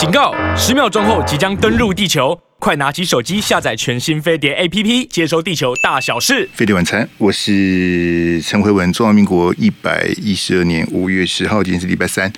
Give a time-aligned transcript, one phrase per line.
[0.00, 0.34] 警告！
[0.56, 6.48] 十秒钟后即将登陆地球，快拿起手机下载全新飞碟 APP，接收地球大小事。
[6.54, 8.90] 飞碟晚餐，我是陈慧文。
[8.94, 12.32] 中华民国一百一十二年五月十号，今天是礼拜三。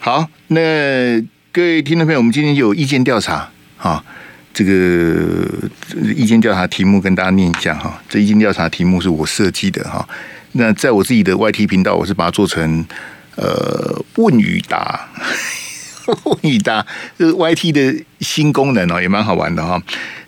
[0.00, 1.20] 好，那
[1.52, 4.04] 各位听众朋友，我们今天有意见调查哈，
[4.52, 5.46] 这个
[6.16, 8.02] 意见调查题目跟大家念一下哈。
[8.08, 10.04] 这意见调查题目是我设计的哈。
[10.54, 12.84] 那在我自己的 YT 频道，我是把它做成
[13.36, 15.08] 呃问与答。
[16.24, 16.84] 问与答，
[17.18, 19.80] 这个 YT 的新功能哦，也蛮好玩的哈。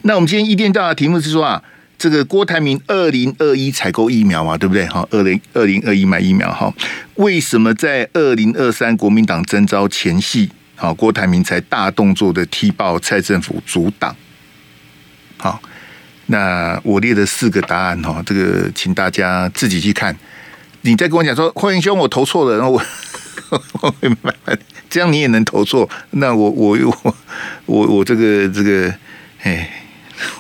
[0.02, 1.62] 那我们今天意见调的题目是说啊，
[1.98, 4.86] 这个郭台铭二零二一采购疫苗嘛，对不对？
[4.86, 6.72] 哈，二零二零二一买疫苗哈，
[7.14, 14.14] 为什么在二零二三国民党征召前夕，好，郭台铭才大动作的踢爆蔡政府阻挡？
[15.38, 15.60] 好，
[16.26, 20.16] 那我列了四个答案哈，这个请大家自己去看。
[20.82, 22.82] 你再跟我讲说，霍元兄，我投错了，然后我。
[23.80, 24.32] 我明白，
[24.88, 25.88] 这样你也能投错？
[26.10, 27.16] 那我我我
[27.66, 28.94] 我我这个这个，
[29.42, 29.82] 哎，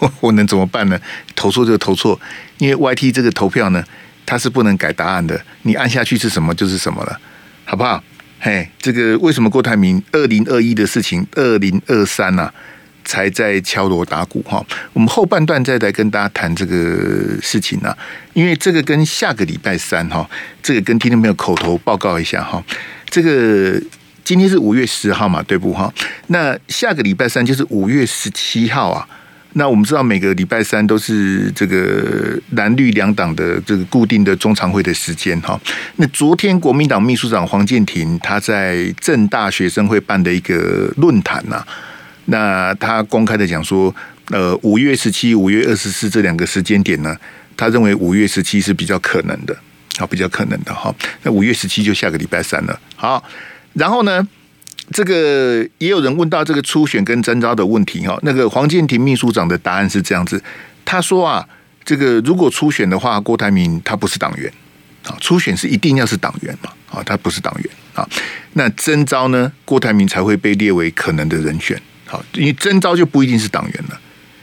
[0.00, 0.98] 我我能怎么办呢？
[1.34, 2.18] 投错就投错，
[2.58, 3.84] 因为 YT 这个投票呢，
[4.24, 7.20] 它是不能改答案的，你按下去是什么就是什么了，
[7.64, 8.02] 好不好？
[8.40, 12.52] 嘿，这个为什么郭台铭二零二一的事情，二零二三呐
[13.04, 14.64] 才在敲锣打鼓哈？
[14.92, 17.96] 我们后半段再来跟大家谈这个事情呢，
[18.32, 20.28] 因为这个跟下个礼拜三哈，
[20.62, 22.62] 这个跟听众朋友口头报告一下哈。
[23.08, 23.80] 这个
[24.24, 25.92] 今天是五月十号嘛，对不哈？
[26.28, 29.06] 那下个礼拜三就是五月十七号啊。
[29.56, 35.56] 那我们知道每个礼拜三都是这个蓝绿两党的这个固定的中常会的时间哈。
[35.94, 41.64] 那昨天国民党秘书长黄健庭他在政大学生会办的一个论坛呐，
[42.26, 43.94] 那他公开的讲说，
[44.30, 47.16] 呃，五月十七、五月二十四这两个时间点呢，
[47.56, 49.56] 他认为五月十七是比较可能的。
[49.96, 50.92] 好，比较可能的哈。
[51.22, 52.80] 那五月十七就下个礼拜三了。
[52.96, 53.22] 好，
[53.74, 54.26] 然后呢，
[54.90, 58.18] 这个也有人问到这个初选跟征召的问题哈。
[58.22, 60.42] 那个黄健庭秘书长的答案是这样子，
[60.84, 61.48] 他说啊，
[61.84, 64.52] 这个如果初选的话，郭台铭他不是党员
[65.04, 68.04] 啊，初选是一定要是党员嘛啊，他不是党员啊。
[68.54, 71.80] 那征召呢，郭台铭才会被列为可能的人选。
[72.14, 74.00] 好，因为征召就不一定是党员了，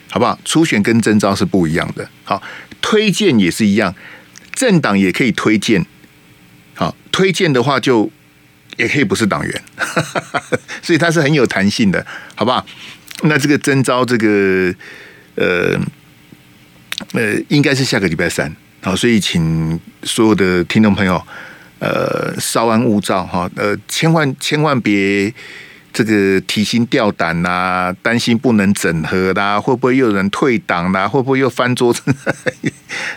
[0.10, 0.38] 好不好？
[0.44, 2.06] 初选跟征召是不一样的。
[2.26, 2.44] 好，
[2.82, 3.96] 推荐也是一样。
[4.54, 5.86] 政党也可以推荐，
[6.74, 8.12] 好，推荐的话就
[8.76, 9.64] 也可以不是党员，
[10.84, 12.06] 所以它是很有弹性的，
[12.36, 12.66] 好不好？
[13.24, 14.76] 那这个征召这个
[15.36, 15.80] 呃
[17.14, 21.26] 呃，应该是下个礼拜三，好，所以请所有的听众朋友
[21.80, 25.34] 呃稍安勿躁哈，呃，千万千万别。
[25.94, 32.02] 这个提心吊胆呐、担心不能整合啦、会不会又有人退党啦、会不会又翻桌子？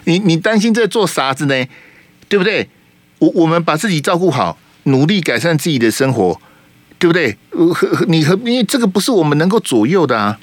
[0.04, 1.66] 你你担心这做啥子呢？
[2.28, 2.68] 对不对？
[3.20, 6.40] 我我们把自己照顾好，努力改善自己的生活，
[6.98, 7.38] 对不对？
[8.08, 10.40] 你和因为这个不是我们能够左右的啊，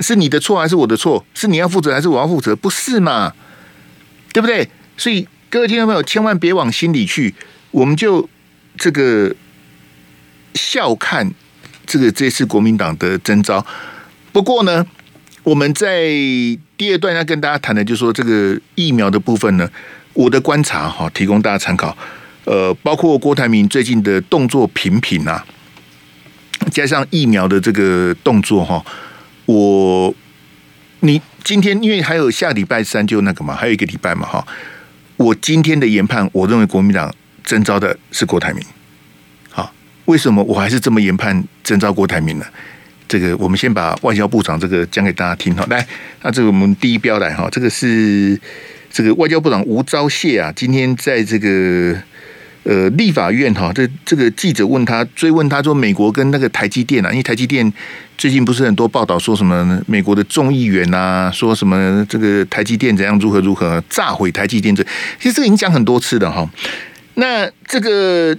[0.00, 1.24] 是你的错还是我的错？
[1.32, 2.56] 是你要负责还是我要负责？
[2.56, 3.32] 不是嘛？
[4.32, 4.68] 对不对？
[4.96, 7.34] 所以各位听众朋友，千万别往心里去，
[7.70, 8.28] 我们就
[8.76, 9.32] 这个。
[10.56, 11.30] 笑看
[11.86, 13.64] 这个这次国民党的征召，
[14.32, 14.84] 不过呢，
[15.44, 16.08] 我们在
[16.76, 19.70] 第二段要跟大家谈的，就是说这个疫苗的部分呢，
[20.14, 21.96] 我的观察哈，提供大家参考。
[22.44, 25.44] 呃，包括郭台铭最近的动作频频啊，
[26.70, 28.84] 加上疫苗的这个动作哈，
[29.46, 30.14] 我
[31.00, 34.46] 你今天因为还有下礼拜三就那个嘛，还有一个礼拜嘛哈，
[35.16, 37.12] 我今天的研判，我认为国民党
[37.44, 38.64] 征召的是郭台铭。
[40.06, 42.46] 为什么我还是这么研判征召郭台铭呢？
[43.08, 45.64] 这个我们先把外交部长这个讲给大家听哈。
[45.70, 45.86] 来，
[46.22, 48.36] 那这个我们第一标来哈，这个是
[48.90, 51.96] 这个外交部长吴钊燮啊，今天在这个
[52.64, 57.72] 呃立法院哈，这这个记者问他追问他说，美国跟那个台积电啊，因为台积电
[58.18, 64.82] 最近不是很多报道说什么美国的众议员啊，说什么这个台积电怎样如何如何炸毁台积电这，
[65.20, 66.48] 其实这个已经讲很多次了哈。
[67.14, 68.36] 那这个。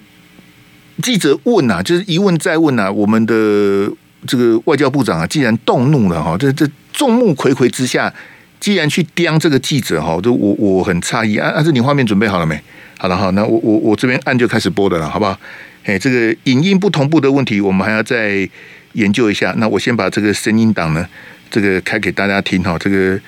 [1.01, 3.89] 记者问啊，就是一问再问啊，我们的
[4.25, 8.11] 这个外交部长啊，既然动怒了哈，这这众目睽睽之下，
[8.59, 11.51] 既然去刁这个记者哈，就我我很诧异啊。
[11.53, 12.59] 但是你画面准备好了没？
[12.97, 15.39] 好了哈，那我我我这边按就开始播的了，好不好？
[15.85, 18.49] 哎，这个影音不同步的问题，我们还要再
[18.93, 19.53] 研究一下。
[19.57, 21.07] 那我先把这个声音档呢，
[21.51, 23.19] 这个开给大家听哈，这个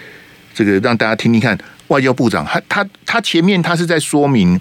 [0.55, 1.55] 这个让大家听听看，
[1.89, 4.59] 外交部长他他他前面他是在说明，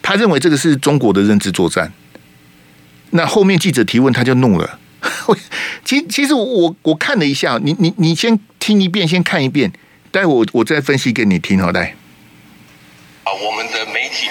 [0.00, 1.92] 他认为这个是中国的认知作战。
[3.10, 4.78] 那后面记者提问，他就怒了。
[5.84, 9.72] 其其实我我看了一下，你你你先听一遍，先看一遍，
[10.10, 11.94] 待会我我再分析给你听好，来。
[13.24, 14.28] 啊，我们的媒体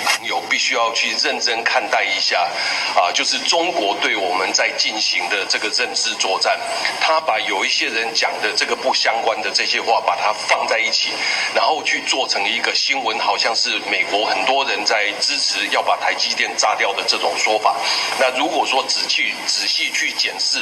[0.49, 2.49] 必须要去认真看待一下
[2.95, 6.59] 啊，就是中国对我们在进行的这个认知作战，
[6.99, 11.09] 他把有一些人讲的这个不相关的这些话，把它放在一起，
[11.53, 17.75] 然后去做成一个新闻，好像是美国很多人在支持要把台积电炸掉的这种说法。
[18.19, 20.59] 那如果说仔细仔细去检视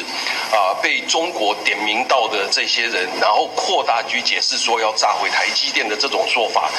[0.52, 6.70] 啊，被中国点名到的这些人，然后扩大去解释说要炸毁台积电的这种说法，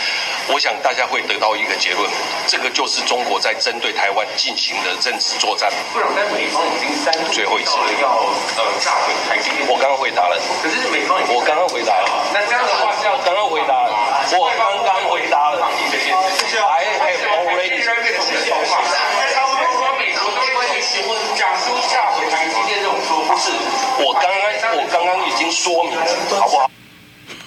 [0.49, 2.11] 我想大家会得到一个结论，
[2.47, 5.71] 这个就是中国在针对台湾进行的政治作战。
[5.93, 8.09] 部长，但美方已经三度最后一次要
[8.57, 10.37] 呃炸毁台积电，我刚刚回答了。
[10.63, 12.07] 可是美方已经我刚刚回答了。
[12.33, 13.91] 那这样的话是要刚刚回答了。
[14.39, 15.69] 我刚刚回答了。
[15.91, 16.61] 这件事情。
[16.61, 18.83] 哎哎，我们必须要变成笑话。
[19.35, 23.35] 他们说美国都会询问讲出炸毁台积电这种说法。
[23.35, 23.53] 不是，
[24.05, 26.05] 我刚刚我刚刚已经说明了，
[26.41, 26.71] 好不好？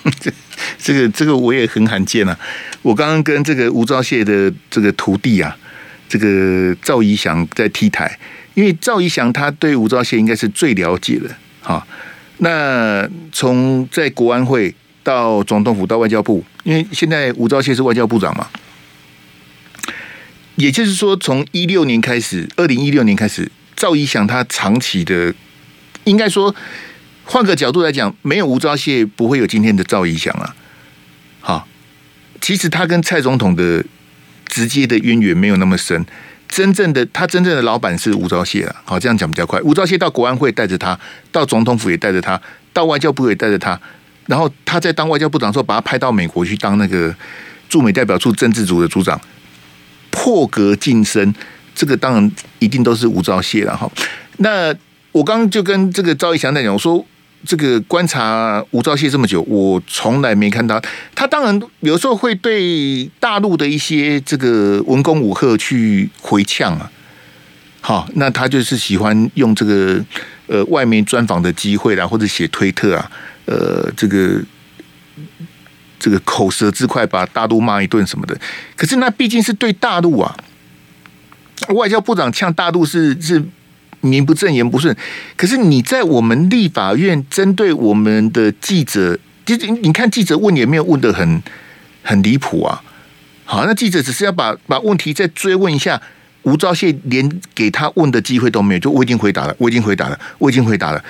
[0.84, 2.36] 这个这个我也很罕见啊！
[2.82, 5.56] 我刚刚跟这个吴钊燮的这个徒弟啊，
[6.10, 8.18] 这个赵怡翔在 T 台，
[8.54, 11.30] 因为赵怡翔他对吴钊燮应该是最了解的
[11.62, 11.86] 哈。
[12.38, 14.74] 那从在国安会
[15.04, 18.48] 到总统府到外交部，因为现在吴钊燮是外交部长嘛，
[20.56, 25.34] 也就是说从一六年开始，二零一六年开始，赵怡翔他长期的，
[26.06, 26.56] 应该说
[27.26, 30.56] 换个角度来讲，没有吴钊燮不会有今天的赵怡翔啊。
[31.40, 31.68] 好，
[32.42, 33.84] 其实他跟蔡总统的
[34.48, 36.04] 直接的渊源没有那么深，
[36.50, 38.76] 真正的他真正的老板是吴钊燮啊。
[38.84, 39.62] 好，这样讲比较快。
[39.62, 41.00] 吴钊燮到国安会带着他，
[41.32, 42.42] 到总统府也带着他，
[42.74, 43.80] 到外交部也带着他。
[44.26, 47.16] 然后他在当外交部长的时候，把他派到美国去当那个
[47.70, 49.22] 驻美代表处政治组的组长，
[50.10, 51.34] 破格晋升。
[51.76, 53.90] 这个当然一定都是吴钊燮了哈。
[54.38, 54.74] 那
[55.12, 57.06] 我刚就跟这个赵一翔在讲，我说。
[57.44, 60.80] 这个观察吴钊燮这么久，我从来没看到
[61.16, 61.26] 他。
[61.26, 66.92] 当然有时候会对大陆的一些这个文攻武赫去回呛啊。
[67.82, 70.00] 好，那他就是喜欢用这个
[70.46, 73.12] 呃外面专访的机会啦，或者写推特啊，
[73.46, 74.40] 呃，这个
[76.00, 78.40] 这个口舌之快，把大陆骂一顿什么的。
[78.76, 80.38] 可是那毕竟是对大陆啊，
[81.70, 83.44] 外交部长呛大陆是是。
[84.02, 84.96] 名不正言不顺，
[85.36, 91.42] 可是你在我们立法院针对我们的记者，其实你看记者问也没有问得很
[92.04, 92.84] 很离谱啊。
[93.46, 96.02] 好，那记者只是要把把问题再追问一下，
[96.44, 101.04] 吴钊燮连给他问的机会都没有，就我已经回答了，我已经回答了，我已经回答了，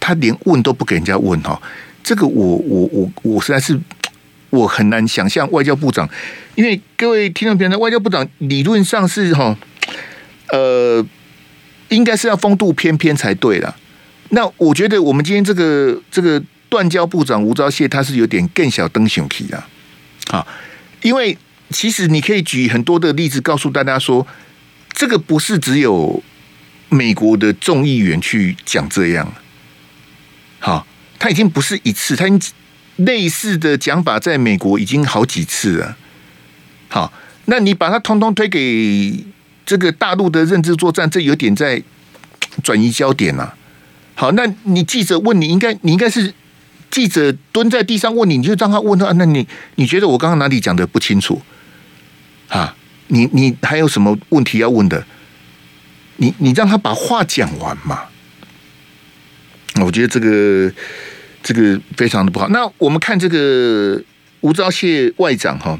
[0.00, 1.60] 他连问都不给人家问哈。
[2.02, 3.78] 这个我我我我实在是
[4.50, 6.08] 我很难想象外交部长，
[6.54, 9.56] 因为各位听众朋友，外交部长理论上是哈，
[10.52, 11.04] 呃。
[11.88, 13.74] 应该是要风度翩翩才对的。
[14.30, 19.62] 那我觉得我们今天这个这个断交部长吴钊燮，他是有点更小灯熊皮的
[20.30, 20.46] 啊。
[21.00, 21.36] 因为
[21.70, 24.26] 其实你可以举很多的例子，告诉大家说，
[24.92, 26.22] 这个不是只有
[26.90, 29.32] 美国的众议员去讲这样。
[30.58, 30.86] 好，
[31.18, 32.52] 他已经不是一次，他已经
[32.96, 35.96] 类似的讲法在美国已经好几次了。
[36.88, 37.12] 好，
[37.46, 39.24] 那你把它通通推给。
[39.68, 41.82] 这个大陆的认知作战，这有点在
[42.62, 43.54] 转移焦点呐、啊。
[44.14, 46.32] 好，那你记者问你，应该你应该是
[46.90, 49.12] 记者蹲在地上问你，你就让他问他。
[49.12, 51.42] 那你你觉得我刚刚哪里讲的不清楚？
[52.48, 52.74] 啊，
[53.08, 55.04] 你你还有什么问题要问的？
[56.16, 58.04] 你你让他把话讲完嘛。
[59.82, 60.72] 我觉得这个
[61.42, 62.48] 这个非常的不好。
[62.48, 64.02] 那我们看这个
[64.40, 65.78] 吴钊燮外长哈。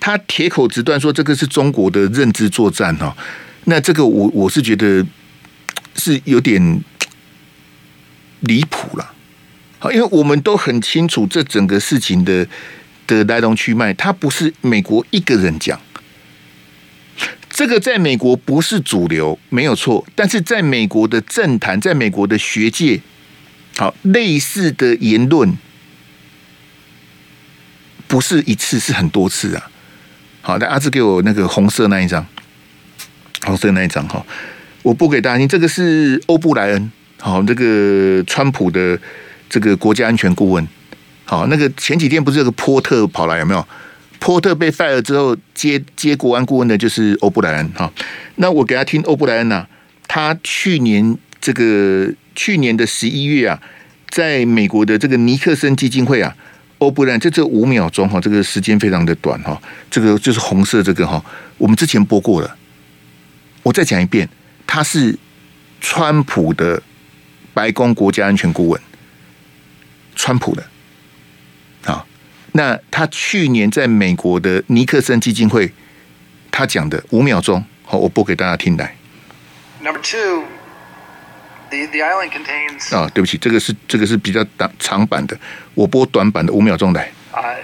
[0.00, 3.14] 他铁口直断说这个是中国的认知作战哈，
[3.64, 5.06] 那这个我我是觉得
[5.94, 6.82] 是有点
[8.40, 9.12] 离谱了，
[9.78, 12.46] 好，因为我们都很清楚这整个事情的
[13.06, 15.78] 的来龙去脉，他不是美国一个人讲，
[17.50, 23.02] 这个在美国不是主流没有错，但是在美国的政坛，在美国的学界，
[23.76, 25.54] 好，类似的言论
[28.08, 29.69] 不是一次，是很多次啊。
[30.50, 32.26] 好的，阿志给我那个红色那一张，
[33.44, 34.20] 红色那一张哈，
[34.82, 35.46] 我播给大家听。
[35.46, 36.90] 这个是欧布莱恩，
[37.20, 38.98] 好，这个川普的
[39.48, 40.66] 这个国家安全顾问，
[41.24, 43.64] 好，那个前几天不是有个波特跑来有没有？
[44.18, 47.88] 波特被 fire 之后接接国安顾问的就是欧布莱恩哈。
[48.34, 49.64] 那我给他听欧布莱恩呐，
[50.08, 53.62] 他去年这个去年的十一月啊，
[54.08, 56.34] 在美国的这个尼克森基金会啊。
[56.80, 59.60] 欧布莱恩，这这五秒钟哈，这个时间非常的短哈，
[59.90, 61.22] 这个就是红色这个哈，
[61.58, 62.56] 我们之前播过了，
[63.62, 64.28] 我再讲一遍，
[64.66, 65.16] 他是
[65.80, 66.82] 川普的
[67.52, 68.80] 白宫国家安全顾问，
[70.16, 70.64] 川普的，
[71.84, 72.04] 啊，
[72.52, 75.70] 那他去年在美国的尼克森基金会，
[76.50, 78.96] 他讲的五秒钟，好，我播给大家听来。
[79.82, 80.44] Number two,
[81.70, 82.94] the the island contains.
[82.94, 85.38] 啊，对不起，这个是这个是比较短长版的，
[85.74, 87.10] 我播短版的五秒钟来。
[87.32, 87.56] Uh,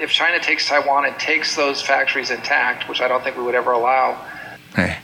[0.00, 3.54] if China takes Taiwan and takes those factories intact, which I don't think we would
[3.54, 4.14] ever allow.
[4.74, 5.02] 哎，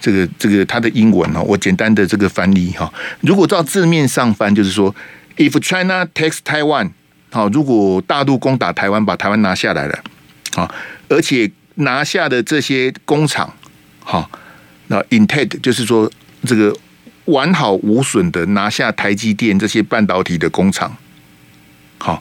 [0.00, 4.94] 这个这个它的英文哈，我简单的这个翻译哈，如果照字面上翻，就是说
[5.36, 6.90] ，if China takes Taiwan，
[7.30, 9.98] 好，如果大陆攻打台湾，把台湾拿下来了，
[10.54, 10.72] 好，
[11.08, 13.52] 而且拿下的这些工厂，
[14.00, 14.30] 好，
[14.88, 16.10] 那 intact 就是说
[16.44, 16.74] 这个
[17.28, 20.94] 完好无损的拿下台积电这些半导体的工厂，
[21.96, 22.20] 好，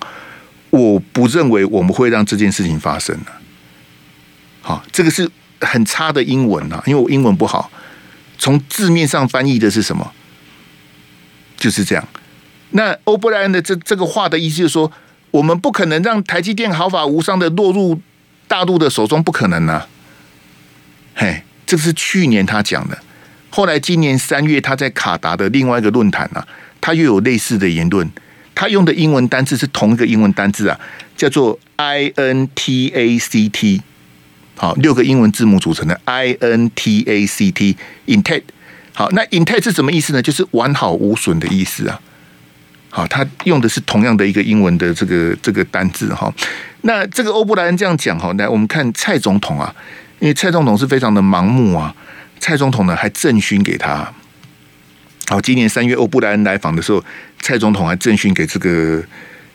[0.70, 3.32] 我不认为我们会让这件事情发生的，
[4.62, 5.30] 好，这个是。
[5.60, 7.72] 很差的英文啊，因为我英文不好。
[8.38, 10.14] 从字面上翻译的是什么？
[11.58, 12.08] 就是这样。
[12.70, 14.92] 那欧布莱恩的这这个话的意思就是说，
[15.32, 18.00] 我们不可能让台积电毫发无伤的落入
[18.48, 19.88] 大陆的手中，不可能啊。
[21.16, 23.00] 嘿，这是去年他讲的。
[23.50, 26.46] 后来今年三月，他在卡达的另外一个论坛啊，
[26.82, 28.10] 他又有类似的言论。
[28.54, 30.80] 他用的英文单字是同一个英文单字啊，
[31.16, 33.82] 叫做 I N T A C T。
[34.56, 37.78] 好，六个英文字母组成的 I N T A C T
[38.08, 38.42] intact。
[38.94, 40.22] 好，那 intact 是什么意思呢？
[40.22, 42.02] 就是完好无损的意思啊。
[42.90, 46.34] 好，他用的是同样的一个英文的这个这个单字哈。
[46.82, 49.72] 那这个欧布莱恩这样讲哈，来我们看蔡总统啊，
[50.18, 51.96] 因为蔡总统是非常的盲目啊，
[52.40, 54.12] 蔡总统呢还赠勋给他。
[55.28, 57.04] 好，今年三月欧布莱恩来访的时候，
[57.40, 59.04] 蔡总统还赠勋给这个。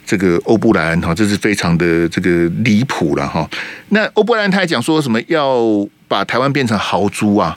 [0.05, 3.49] 这个欧布莱恩哈，这是非常的这个离谱了哈。
[3.91, 5.65] 那欧布莱恩他还讲说什么要
[6.09, 7.57] 把台湾变成豪猪啊？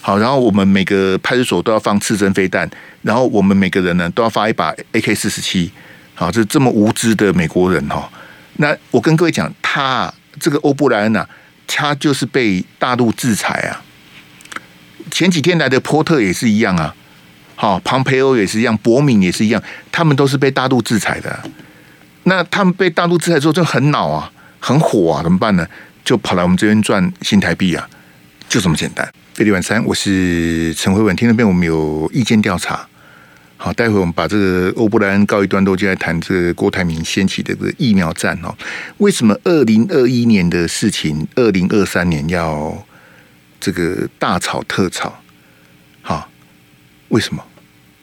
[0.00, 2.68] 好，然后我们每个派出所都要放刺针飞弹，
[3.02, 5.70] 然后我们每个人呢都要发一把 AK 四十七。
[6.14, 8.10] 好，这这么无知的美国人哈。
[8.56, 11.28] 那我跟各位讲，他这个欧布莱恩呐，
[11.66, 13.84] 他就是被大陆制裁啊。
[15.12, 16.92] 前几天来的波特也是一样啊。
[17.54, 21.38] 好，庞培欧也是一样，博敏也是一样，他们都是被大陆制裁的。
[22.24, 25.64] 那他们被大陆制裁之后就很恼啊，很火啊，怎么办呢？
[26.04, 27.88] 就跑来我们这边赚新台币啊，
[28.48, 29.08] 就这么简单。
[29.34, 32.84] 飞利晚餐，我是陈慧文，听那边我们有意见调查。
[33.56, 38.52] 好，待会我们把这个欧布莱恩告一段落，就来谈这个郭台铭掀起的这个疫苗战哦。
[38.98, 42.76] 为什么二零二一年的事情，二零二三年要
[43.62, 45.14] 这个大炒特炒？
[46.02, 46.28] 好，
[47.10, 47.40] 为什么？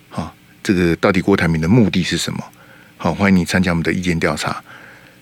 [0.07, 2.41] 好，这个到底郭台铭的目的是什么？
[2.95, 4.63] 好，欢迎你参加我们的意见调查。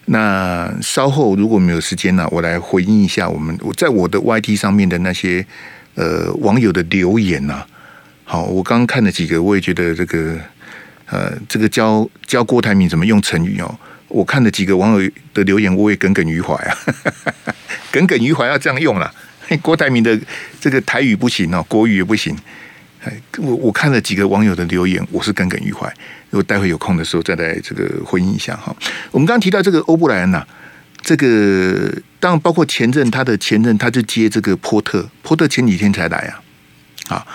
[0.06, 5.44] 那稍后如果没有时间呢，我来回应一下我们我在我的 YT 上面的那些
[5.96, 7.66] 呃网友的留言呐。
[8.24, 10.40] 好，我刚刚看了几个，我也觉得这个
[11.08, 13.80] 呃这个教教郭台铭怎么用成语哦。
[14.08, 16.78] 我看了几个网友的留言，我也耿耿于怀啊，
[17.92, 19.12] 耿耿于怀要这样用了。
[19.62, 20.20] 郭台铭的
[20.60, 22.36] 这个台语不行哦，国语也不行。
[23.38, 25.88] 我我看了几个网友的留言，我是耿耿于怀。
[26.30, 28.76] 如果待会有空的时候再来这个回应一下哈。
[29.12, 30.44] 我们刚刚提到这个欧布莱恩呐，
[31.02, 31.90] 这个
[32.20, 36.44] 当然包括前任他的前任，他就接这个波特，波特前几天才来啊。
[37.08, 37.28] 啊，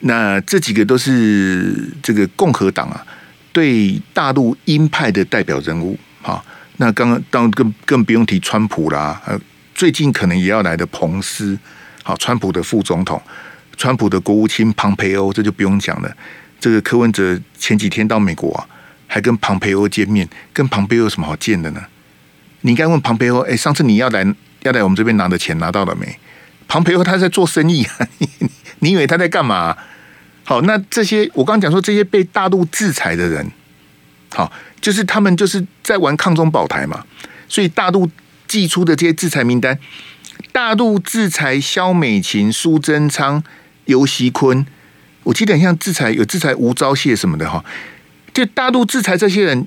[0.00, 3.06] 那这几个都是这个共和党啊，
[3.50, 5.98] 对大陆鹰派的代表人物。
[6.20, 6.44] 好，
[6.76, 9.22] 那刚刚当然更更不用提川普啦，
[9.78, 11.56] 最近可能也要来的彭斯，
[12.02, 13.22] 好，川普的副总统。
[13.76, 16.12] 川普的国务卿庞培欧，这就不用讲了。
[16.58, 18.66] 这个柯文哲前几天到美国啊，
[19.06, 21.80] 还跟庞培欧见面，跟庞培欧有什么好见的呢？
[22.62, 24.26] 你应该问庞培欧，哎，上次你要来
[24.64, 26.18] 要来我们这边拿的钱拿到了没？
[26.66, 27.86] 庞培欧他在做生意，
[28.80, 29.76] 你，以为他在干嘛？
[30.42, 33.48] 好，那这些我刚讲说这些被大陆制裁的人，
[34.34, 37.06] 好，就是他们就是在玩抗中保台嘛，
[37.48, 38.10] 所以大陆
[38.48, 39.78] 寄出的这些制裁名单，
[40.50, 43.44] 大陆制裁肖美琴、苏贞昌。
[43.88, 44.66] 游锡堃，
[45.22, 47.64] 我记得很像制裁有制裁吴钊燮什么的哈，
[48.34, 49.66] 就大陆制裁这些人，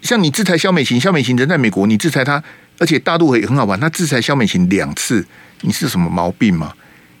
[0.00, 2.40] 像你制裁肖美琴，肖美琴人在美国，你制裁他，
[2.78, 5.26] 而且大陆也很好玩，他制裁肖美琴两次，
[5.62, 6.72] 你是什么毛病吗？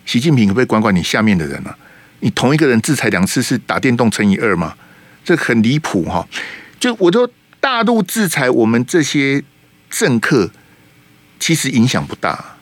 [0.06, 1.76] 习近平可不可以管管你下面的人啊？
[2.20, 4.76] 你同一个人制裁两次是打电动乘以二吗？
[5.24, 6.24] 这很离谱哈！
[6.78, 7.28] 就我说
[7.58, 9.42] 大陆制裁我们这些
[9.90, 10.52] 政客，
[11.38, 12.56] 其实影响不大，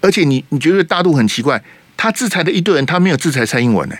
[0.00, 1.62] 而且你你觉得大陆很奇怪？
[1.96, 3.96] 他制裁的一堆人，他没有制裁蔡英文呢。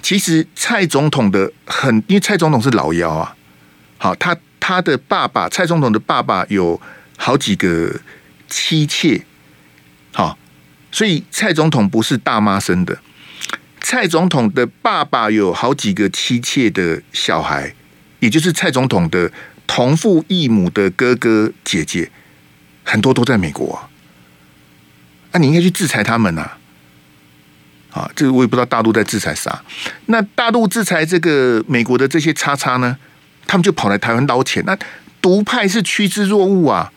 [0.00, 3.34] 其实蔡总统的很，因为蔡总统是老幺啊。
[3.98, 6.80] 好，他他的爸爸蔡总统的爸爸有
[7.16, 8.00] 好几个
[8.48, 9.20] 妻妾，
[10.12, 10.38] 好，
[10.92, 12.96] 所以蔡总统不是大妈生的。
[13.80, 17.74] 蔡总统的爸爸有好几个妻妾的小孩，
[18.20, 19.30] 也就是蔡总统的
[19.68, 22.10] 同父异母的哥哥姐姐，
[22.82, 23.86] 很多都在美国啊。
[25.30, 26.58] 啊，你应该去制裁他们呐、啊。
[27.90, 29.62] 啊，这个我也不知道大陆在制裁啥。
[30.06, 32.96] 那大陆制裁这个美国的这些叉叉呢，
[33.46, 34.62] 他们就跑来台湾捞钱。
[34.66, 34.76] 那
[35.22, 36.92] 独派是趋之若鹜啊。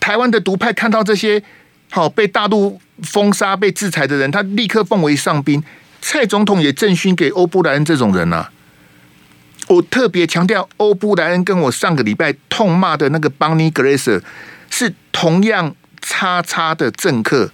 [0.00, 1.42] 台湾的独派看到这些
[1.90, 5.62] 好被大陆封杀、被制裁的人，他立刻奉为上宾。
[6.00, 8.50] 蔡总统也赠勋给欧布莱恩这种人啊。
[9.68, 14.22] 我特别强调，欧布莱恩跟我上个礼拜痛骂的那个邦尼格雷瑟
[14.70, 17.50] 是同样叉叉的政客。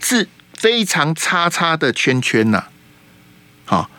[0.00, 2.64] 是非常叉叉的圈圈呐、
[3.66, 3.90] 好，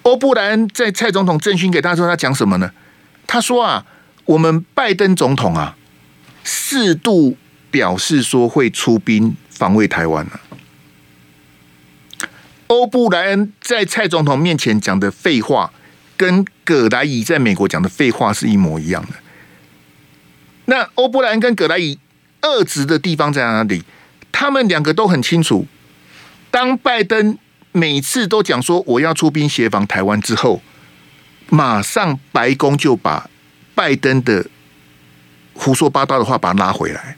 [0.00, 2.72] 欧布莱恩在蔡总统赠勋给他说，他讲什么呢？
[3.26, 3.84] 他说啊，
[4.24, 5.76] 我们拜登总统啊，
[6.42, 7.36] 适度
[7.70, 10.40] 表示说会出兵防卫台湾了。
[12.68, 15.72] 欧布莱恩在蔡总统面前讲的废话，
[16.18, 19.14] 跟葛莱仪在美国讲的废话是一模一样的。
[20.66, 21.98] 那欧布莱恩跟葛莱仪
[22.42, 23.82] 恶质的地方在哪里？
[24.30, 25.66] 他们两个都很清楚，
[26.50, 27.38] 当拜登
[27.72, 30.60] 每次都讲说我要出兵协防台湾之后，
[31.48, 33.30] 马上白宫就把
[33.74, 34.46] 拜登的
[35.54, 37.16] 胡说八道的话把他拉回来，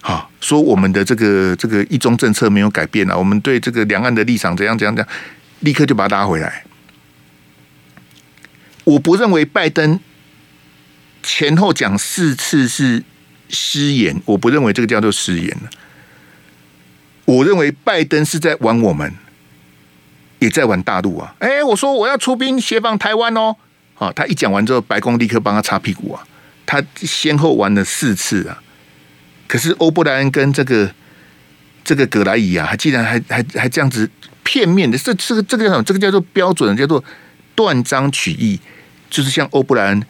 [0.00, 5.14] 好说我们的这个这个一中政策没有改变啊，我们对这个两岸的立场怎样怎样怎样，
[5.60, 6.64] 立刻就把他拉回来。
[8.88, 10.00] 我不认为拜登
[11.22, 13.02] 前后讲四次是。
[13.50, 15.56] 失言，我不认为这个叫做失言。
[17.24, 19.10] 我认为拜登是在玩我们，
[20.38, 21.34] 也在玩大陆啊！
[21.38, 23.56] 哎，我说我要出兵协防台湾哦，
[23.94, 26.22] 啊，他一讲完之后，白宫立刻帮他擦屁股啊！
[26.66, 28.62] 他先后玩了四次啊！
[29.46, 30.92] 可是欧布莱恩跟这个
[31.82, 34.10] 这个葛莱仪啊，还竟然还还还这样子
[34.44, 35.82] 片面的，这这个这个叫什么？
[35.84, 37.02] 这个叫做标准的，叫做
[37.54, 38.60] 断章取义，
[39.10, 40.06] 就是像欧布莱恩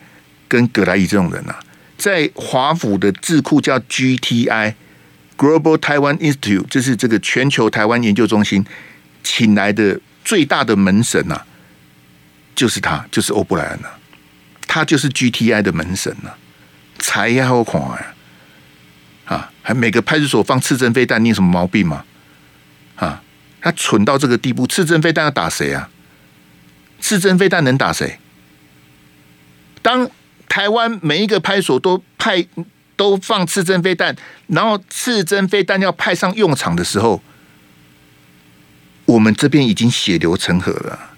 [0.46, 1.58] 跟葛莱伊这种人啊。
[1.96, 4.74] 在华府的智库叫 GTI
[5.36, 8.64] Global Taiwan Institute，就是这个全球台湾研究中心
[9.22, 11.46] 请来的最大的门神呐、啊，
[12.54, 13.88] 就是他，就是欧布莱恩呐，
[14.66, 16.38] 他就是 GTI 的门神呐、啊，
[16.98, 18.14] 才要狂呀！
[19.26, 22.04] 啊，还每个派出所放刺针飞弹，你有什么毛病吗？
[22.96, 23.22] 啊，
[23.60, 25.90] 他蠢到这个地步，刺针飞弹要打谁啊？
[27.00, 28.18] 刺针飞弹能打谁？
[29.82, 30.10] 当
[30.48, 32.44] 台湾每一个派出所都派
[32.96, 34.16] 都放刺针飞弹，
[34.48, 37.22] 然后刺针飞弹要派上用场的时候，
[39.04, 41.10] 我们这边已经血流成河了。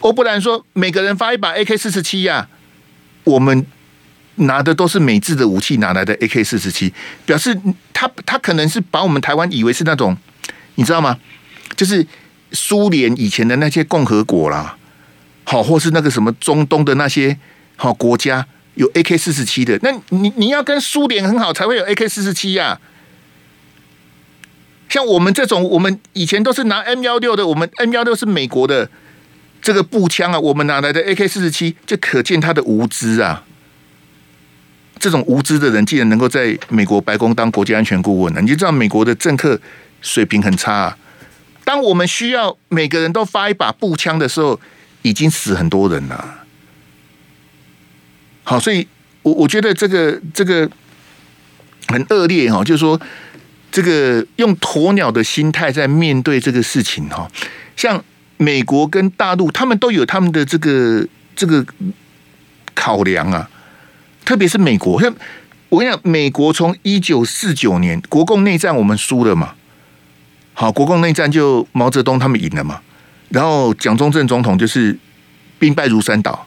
[0.00, 2.48] 欧布兰说：“每个人发一把 AK 四十七呀，
[3.24, 3.64] 我们
[4.34, 6.92] 拿的都是美制的武器，哪来的 AK 四十七？
[7.24, 7.58] 表示
[7.94, 10.14] 他他可能是把我们台湾以为是那种，
[10.74, 11.18] 你知道吗？
[11.74, 12.06] 就是
[12.52, 14.76] 苏联以前的那些共和国啦。”
[15.44, 17.38] 好，或是那个什么中东的那些
[17.76, 22.80] 好国家有 AK 四十七的，那你你要跟苏联很好才会有 AK 四十七呀。
[24.88, 28.88] 像我们这种，我们以前都是拿 M 幺六的，我们 M 幺六是美国的
[29.60, 31.74] 这个步枪啊，我们哪来的 AK 四十七？
[31.84, 33.44] 就可见他的无知啊！
[35.00, 38.40] 这种无知的人，竟然能够在美国白宫当国家安全顾问呢？
[38.40, 39.60] 你就知道美国的政客
[40.00, 40.96] 水平很差。
[41.64, 44.60] 当我们需要每个人都发一把步枪的时候，
[45.04, 46.46] 已经死很多人了，
[48.42, 48.88] 好，所以
[49.20, 50.68] 我我觉得这个这个
[51.88, 52.98] 很恶劣哈，就是说
[53.70, 57.30] 这个用鸵鸟的心态在面对这个事情哈，
[57.76, 58.02] 像
[58.38, 61.62] 美国跟大陆，他们都有他们的这个这个
[62.74, 63.50] 考量啊，
[64.24, 64.94] 特别是美国，
[65.68, 69.52] 我跟你讲，美国从一九四九年国共内战我们输了嘛，
[70.54, 72.80] 好，国共内战就毛泽东他们赢了嘛。
[73.34, 74.96] 然后蒋中正总统就是
[75.58, 76.46] 兵败如山倒，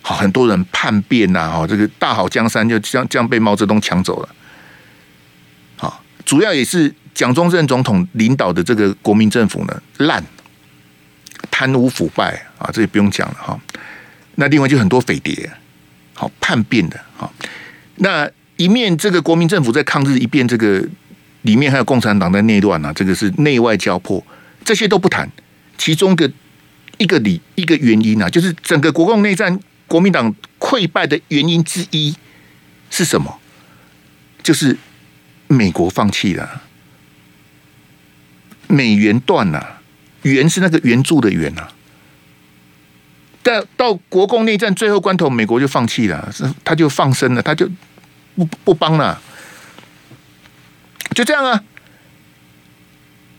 [0.00, 4.28] 好，很多人叛变呐，哈，这个大好江山就这样这样被毛泽东抢走了，
[5.76, 10.20] 好，主要也是蒋中正总统领导的这个国民政府呢烂，
[11.52, 13.60] 贪污腐败啊，这也不用讲了哈。
[14.34, 15.48] 那另外就很多匪谍，
[16.14, 17.32] 好叛变的，好，
[17.98, 20.84] 那一面这个国民政府在抗日，一边这个
[21.42, 24.20] 里面还有共产党在内乱啊，这个是内外交迫，
[24.64, 25.30] 这些都不谈。
[25.78, 26.30] 其中的
[26.98, 29.58] 一个理一个原因啊，就是整个国共内战
[29.88, 32.14] 国民党溃败的原因之一
[32.90, 33.40] 是什么？
[34.42, 34.76] 就是
[35.48, 36.62] 美国放弃了，
[38.68, 39.80] 美元断了，
[40.22, 41.72] 元是那个援助的元啊。
[43.42, 47.68] 但到国共内战最后关头，美国就放弃了，是他就放生了，他就
[48.36, 49.20] 不不帮了，
[51.14, 51.64] 就这样啊。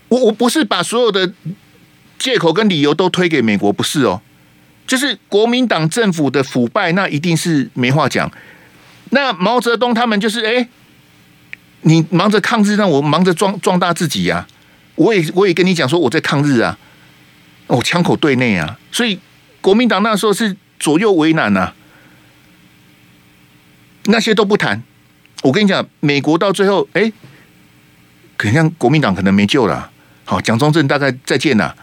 [0.10, 1.34] 我我不是把所有的。
[2.23, 4.21] 借口跟理由都推给美国，不是哦，
[4.88, 8.31] 就是国民党政府的腐败，那一定是没话讲。
[9.09, 10.69] 那毛泽东他们就是哎，
[11.81, 14.47] 你忙着抗日，让我忙着壮壮大自己呀、
[14.95, 16.77] 我也我也跟你讲说我在抗日啊，
[17.67, 19.19] 我枪口对内啊，所以
[19.59, 21.73] 国民党那时候是左右为难、啊，
[24.05, 24.81] 那些都不谈。
[25.41, 27.12] 我跟你讲，美国到最后哎，
[28.38, 29.91] 可能国民党可能没救了。
[30.23, 31.75] 好，蒋中正大概再见了，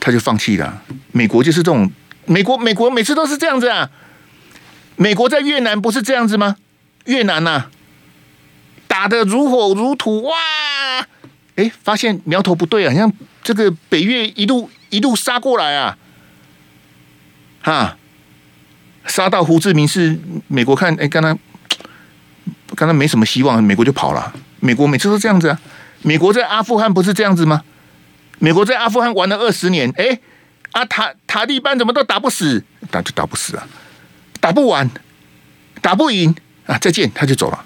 [0.00, 0.82] 他就放弃了。
[1.12, 1.90] 美国就是这种，
[2.26, 3.90] 美国美国每次都是这样子啊。
[4.96, 6.56] 美国在越南不是这样子吗？
[7.06, 7.66] 越南呐、
[8.86, 10.34] 打得如火如荼，哇！
[11.56, 15.98] 哎，发现苗头不对啊，像这个北越一路一路杀过来啊，
[17.62, 17.96] 哈，
[19.04, 21.38] 杀到胡志明市，美国看，哎，刚刚
[22.74, 24.32] 刚刚没什么希望，美国就跑了。
[24.60, 25.60] 美国每次都这样子啊。
[26.02, 27.62] 美国在阿富汗不是这样子吗？
[28.38, 30.18] 美国在阿富汗玩了二十年，哎，
[30.72, 33.66] 啊塔塔利班怎么都打不死，打就打不死啊，
[34.40, 34.90] 打不完，
[35.80, 36.34] 打不赢
[36.66, 37.64] 啊，再见，他就走了。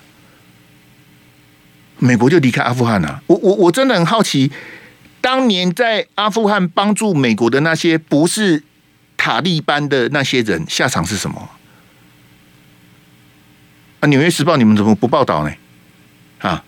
[1.98, 3.22] 美国就离开阿富汗了。
[3.26, 4.52] 我我我真的很好奇，
[5.20, 8.62] 当年在阿富汗帮助美国的那些不是
[9.16, 11.50] 塔利班的那些人，下场是什么？
[14.00, 15.52] 啊，《纽约时报》你们怎么不报道呢？
[16.38, 16.64] 啊？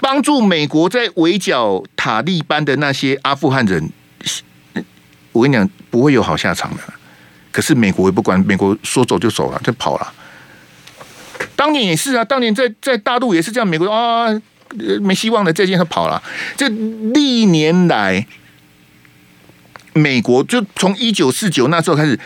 [0.00, 3.90] 帮助美国在围剿塔利班的那些阿富汗人，
[5.32, 6.82] 我跟你讲，不会有好下场的。
[7.50, 10.12] 可是美国也不管，美国说走就走了，就跑了。
[11.56, 14.28] 当年也是啊，当年在在大陆也是这样，美国啊
[15.00, 16.22] 没希望了，这件他跑了。
[16.56, 18.26] 这历年来，
[19.94, 22.18] 美国就从一九四九那时候开始，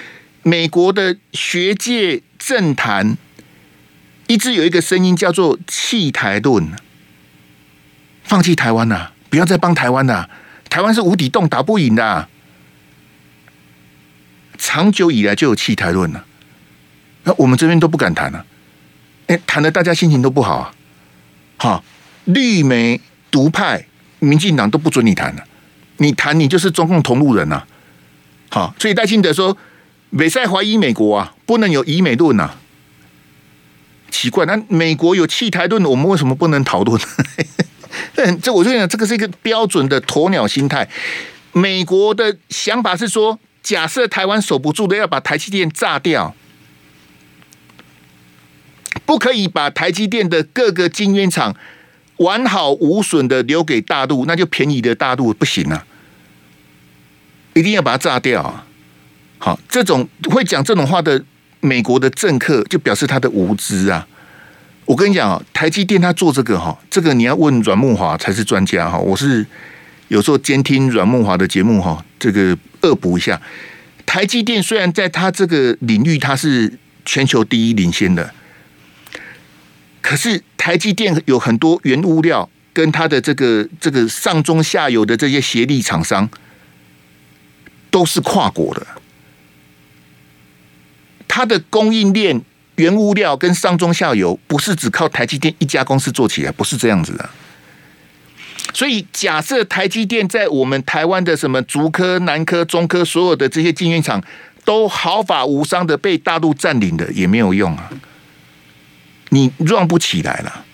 [0.43, 3.17] 美国的学界政坛
[4.27, 6.71] 一直有一个声音叫做弃台论。
[8.33, 9.13] 放弃台湾呐、啊！
[9.29, 10.31] 不要再帮台湾呐、啊！
[10.71, 12.31] 台湾是无底洞，打不赢的、啊。
[14.57, 16.25] 长久以来就有弃台论了，
[17.25, 18.47] 那我们这边都不敢谈了、啊。
[19.27, 20.73] 哎，谈的大家心情都不好啊！
[21.59, 21.85] 哈，
[22.25, 22.99] 绿媒
[23.31, 23.85] 独派，
[24.21, 25.45] 民进党都不准你谈了。
[25.99, 27.67] 你谈你就是中共同路人呐、啊！
[28.49, 29.55] 好，所以赖清德说，
[30.09, 32.57] 美赛怀疑美国啊，不能有以美论呐、啊。
[34.11, 36.99] 奇怪，那美国有弃台论，我们为什么不能讨论？
[38.15, 40.89] 这这，我就讲，这个是一个标准的鸵鸟心态。
[41.53, 46.35] 美国的想法是说，假设台湾守不住的，要把台积电炸掉，
[49.05, 51.55] 不可以把台积电的各个晶圆厂
[52.17, 55.85] 完好无损的留给大陆，那就便宜的大陆不行啊，
[57.55, 58.67] 一定要把它炸掉啊！
[59.39, 61.23] 好，这种会讲这种话的
[61.61, 64.07] 美国的政客，就表示他的无知啊。
[64.85, 68.99] 我跟你讲啊，台积电他做这个哈，这个你要问阮慕华才是专家哈。
[68.99, 69.47] 我是
[70.09, 73.41] 有时候监听阮慕华的节目哈，这个恶补一下。
[74.05, 78.35] 台积电虽然在他这个领域它是全球第一领先的，
[80.03, 86.29] 可是台积电有很多原物料跟它的这个这个上中下游的这些协力厂商
[87.91, 88.87] 都是跨国的，
[91.29, 92.43] 它的供应链。
[92.83, 97.31] 原物料跟上中下游不是只靠台积电一家公司做起来，不是这样子的。
[98.75, 104.23] 所以假设台积电在我们台湾的什么竹科、南科、中科所有的这些晶圆厂
[104.65, 107.91] 都毫发无伤的被大陆占领的，也没有用啊！
[109.29, 110.65] 你壮不起来了。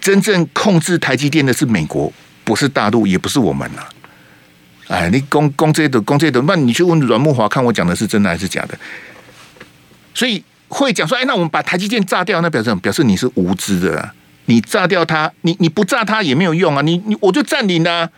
[0.00, 2.12] 真正控制台积电的是美国，
[2.44, 3.88] 不是大陆，也不是我们了。
[4.88, 8.78] 哎，你攻攻这的攻这的，那你去问阮慕华，看我讲的是真的还是假的？
[10.14, 10.44] 所以
[10.82, 12.80] 会讲说，哎，那我们把台积电炸掉，那表示什么？
[12.80, 14.14] 表示你是无知的啊。
[14.46, 16.82] 你炸掉它，你你不炸它也没有用啊。
[16.82, 18.10] 你你我就占领了，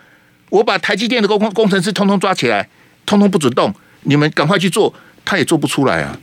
[0.49, 2.67] 我把台积电的工工程师通通抓起来，
[3.05, 4.93] 通通不准动，你们赶快去做，
[5.23, 6.19] 他也做不出来啊。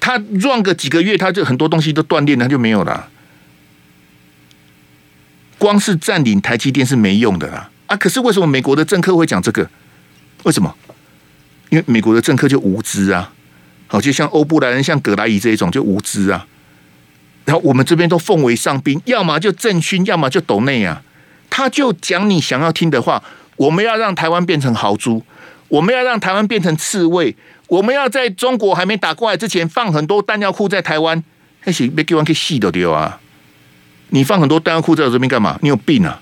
[0.00, 3.08] 他 run 个几个月，他就很多东西都断链，他就没有了。
[5.58, 7.96] 光是占领台积电是没用的啦啊！
[7.96, 9.68] 可是为什么美国的政客会讲这个？
[10.42, 10.74] 为什么？
[11.70, 13.32] 因为美国的政客就无知啊。
[13.94, 16.44] 好，就像欧布莱恩、像葛莱仪这一种就无知啊，
[17.44, 21.00] 然后我们这边都奉为上宾，要么就政勋，要么就斗内啊。
[21.48, 23.22] 他就讲你想要听的话，
[23.54, 25.22] 我们要让台湾变成豪猪，
[25.68, 27.36] 我们要让台湾变成刺猬，
[27.68, 31.22] 我们要在中国还没打过来之前放很多弹药库在台湾，
[31.62, 33.20] 那是被给完给戏都丢啊！
[34.08, 35.56] 你放很多弹药库在我这边干嘛？
[35.62, 36.20] 你有病啊！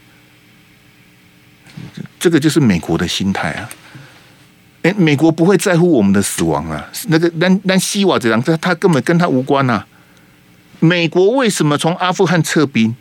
[2.21, 3.71] 这个就是美国的心态啊。
[4.83, 6.89] 哎，美国不会在乎我们的死亡啊！
[7.09, 9.87] 那个，但但西瓦这样，他他根本跟他无关呐、啊。
[10.81, 12.95] 美国为什么从阿富汗撤兵？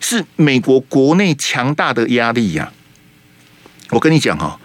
[0.00, 2.72] 是美国国内强大的压力呀、
[3.90, 4.58] 我跟你讲哈，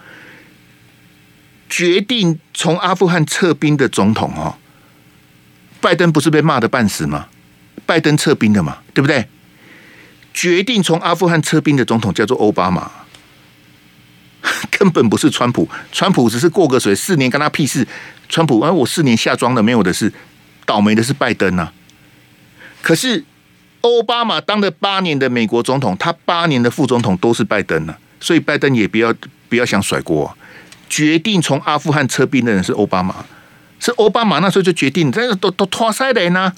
[1.68, 4.58] 决定从阿富汗撤兵的总统哈，
[5.80, 7.28] 拜登不是被骂得半死吗？
[7.86, 9.28] 拜登撤兵的嘛，对不对？
[10.34, 12.90] 决定从阿富汗撤兵的总统叫做奥巴马，
[14.70, 15.68] 根本不是川普。
[15.92, 17.86] 川普只是过个水，四年干他屁事。
[18.28, 20.12] 川普，而、啊、我四年下庄的，没有的事。
[20.66, 21.72] 倒霉的是拜登啊！
[22.82, 23.24] 可是
[23.80, 29.14] 奥巴马当了八年的美国总统，他八年的副总统都是拜登啊，所以拜登也不要
[29.48, 30.36] 不要想甩锅。
[30.90, 33.24] 决定从阿富汗撤兵的人是奥巴马，
[33.80, 36.52] 是奥巴马那时候就决定，这都都拖塞的呢，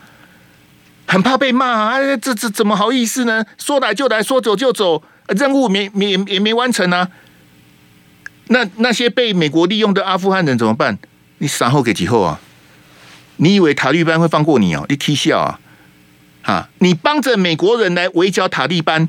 [1.07, 1.99] 很怕被骂啊！
[2.17, 3.45] 这这怎么好意思呢？
[3.59, 7.09] 说来就来，说走就走，任务没没也没完成啊！
[8.53, 10.99] 那那些被美国利用的阿富汗人怎么办？
[11.39, 12.41] 你杀后给几后啊？
[13.37, 14.85] 你以为塔利班会放过你哦？
[14.89, 15.61] 你踢笑啊！
[16.43, 19.09] 哈，你帮着美国人来围剿塔利班，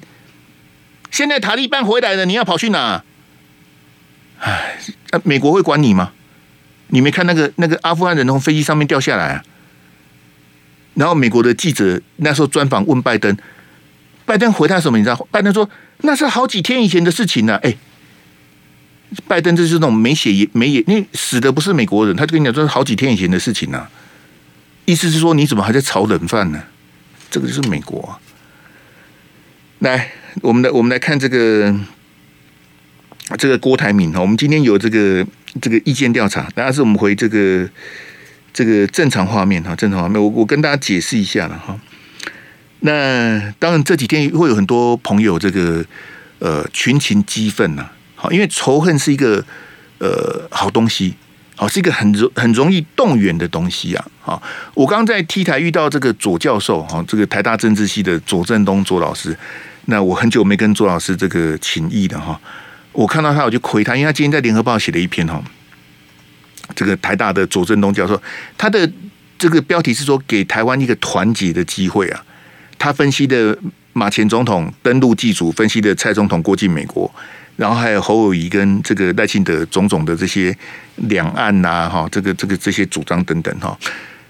[1.09, 3.03] 现在塔利班回来了，你要跑去哪？
[4.39, 4.77] 唉，
[5.23, 6.11] 美国会管你吗？
[6.87, 9.43] 你没看那个那个阿富汗人从飞机上面掉下来啊？
[10.93, 13.35] 然后美国的记者那时候专访问拜登，
[14.25, 14.97] 拜登回答什么？
[14.97, 15.27] 你知道？
[15.31, 17.55] 拜登说那是好几天以前的事情了。
[17.57, 17.75] 哎，
[19.27, 23.87] 拜登这是那种没血也没眼，因为死的不是美国人，他就跟你讲说是好几天以前的事情呢。
[24.85, 26.63] 意思是说，你怎么还在炒冷饭呢？
[27.29, 28.19] 这个就是美国啊。
[29.79, 31.73] 来，我们来我们来看这个
[33.37, 34.19] 这个郭台铭哈。
[34.19, 35.25] 我们今天有这个
[35.61, 37.69] 这个意见调查，当然是我们回这个
[38.53, 40.21] 这个正常画面哈，正常画面。
[40.21, 41.79] 我我跟大家解释一下了哈。
[42.81, 45.85] 那当然这几天会有很多朋友这个
[46.39, 47.89] 呃群情激愤呐，
[48.21, 49.43] 好，因为仇恨是一个
[49.97, 51.15] 呃好东西。
[51.57, 54.03] 哦，是一个很容很容易动员的东西啊！
[54.19, 54.41] 好，
[54.73, 59.37] 我刚在 T 台遇到这个左教授，哈，这个台大政治系的左正东左老师。
[59.85, 62.39] 那我很久没跟左老师这个情谊的哈，
[62.93, 65.39] 我看到他我就亏他，因为他今天在联合报写了一篇哈，
[66.73, 68.19] 这个台大的左正东教授，
[68.57, 68.91] 他的
[69.37, 72.23] 这个标题是说给台湾一个团结的机会啊。
[72.79, 73.55] 他分析的
[73.93, 77.13] 马前总统登陆祭祖，分析的蔡总统过境美国。
[77.61, 80.57] 然后还有侯友谊跟这个赖清德种种的这些
[80.95, 83.77] 两岸呐，哈，这个这个这些主张等等哈。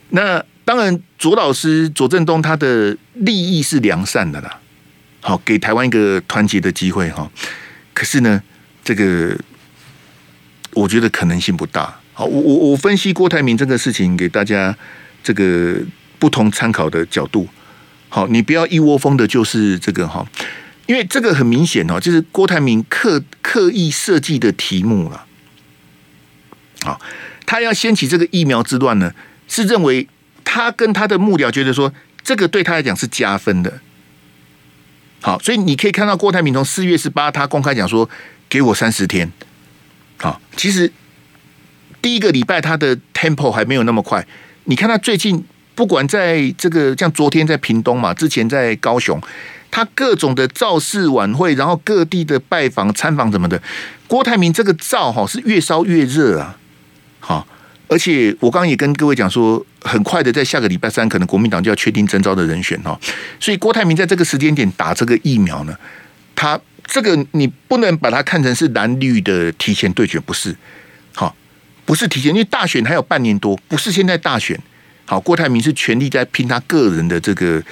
[0.09, 4.59] 那当然，左老师左正东他的利益是良善的啦，
[5.21, 7.31] 好，给台湾一个团结的机会哈。
[7.93, 8.43] 可是呢，
[8.83, 9.33] 这个
[10.73, 11.97] 我觉得可能性不大。
[12.13, 14.75] 好，我我我分析郭台铭这个事情给大家
[15.23, 15.77] 这个
[16.19, 17.47] 不同参考的角度。
[18.09, 20.27] 好，你不要一窝蜂的，就是这个哈。
[20.87, 25.25] 因为这个很明显哦，就是郭台铭刻刻意设计的题目了。
[26.83, 26.99] 好，
[27.45, 29.13] 他要掀起这个疫苗之乱呢，
[29.47, 30.07] 是认为
[30.43, 33.79] 他跟他的幕僚觉得说，这个对他来讲是加分的。
[35.21, 38.09] 好，所以你可以看到郭台铭从四月十八，他公开讲说，
[38.49, 39.31] 给我三十天。
[40.17, 40.91] 好，其实
[42.01, 44.27] 第一个礼拜他的 tempo 还没有那么快。
[44.65, 49.21] 你看他最近，不管在这个像昨天在屏东嘛，之前在高雄。
[49.71, 53.59] 他各种的造势晚会，然后各地的拜访参访什么的，
[54.05, 56.57] 郭台铭这个灶哈是越烧越热啊！
[57.21, 57.47] 好，
[57.87, 62.99] 而且我刚刚也跟各位讲说，很快的在下个礼拜三，可能国民党就要确定征召的人选哈，
[63.39, 65.73] 所以郭台铭在这个时间点打这个疫苗呢，
[66.35, 70.53] 他这个你不能把它看成是蓝绿的提前对决，不是？
[71.13, 71.33] 好，
[71.85, 74.59] 不是提前，因为大选还有半年多，不是现在大选。
[75.05, 77.63] 好，郭台铭是全力在拼他个人的这个。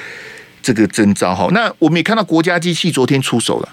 [0.62, 3.70] 这个征召哈，那我们也看到国家机器昨天出手了。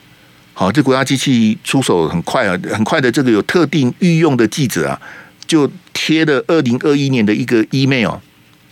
[0.54, 3.12] 好，这国家机器出手很快啊，很快的。
[3.12, 4.98] 这个有特定御用的记者啊，
[5.46, 8.14] 就贴了二零二一年的一个 email，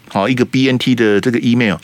[0.08, 1.76] 好，一个 BNT 的这个 email，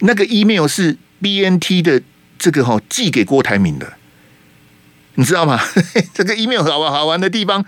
[0.00, 2.02] 那个 email 是 BNT 的
[2.38, 3.94] 这个哈寄给郭台铭的，
[5.14, 5.58] 你知道吗？
[6.12, 7.64] 这个 email 好玩好玩的地方，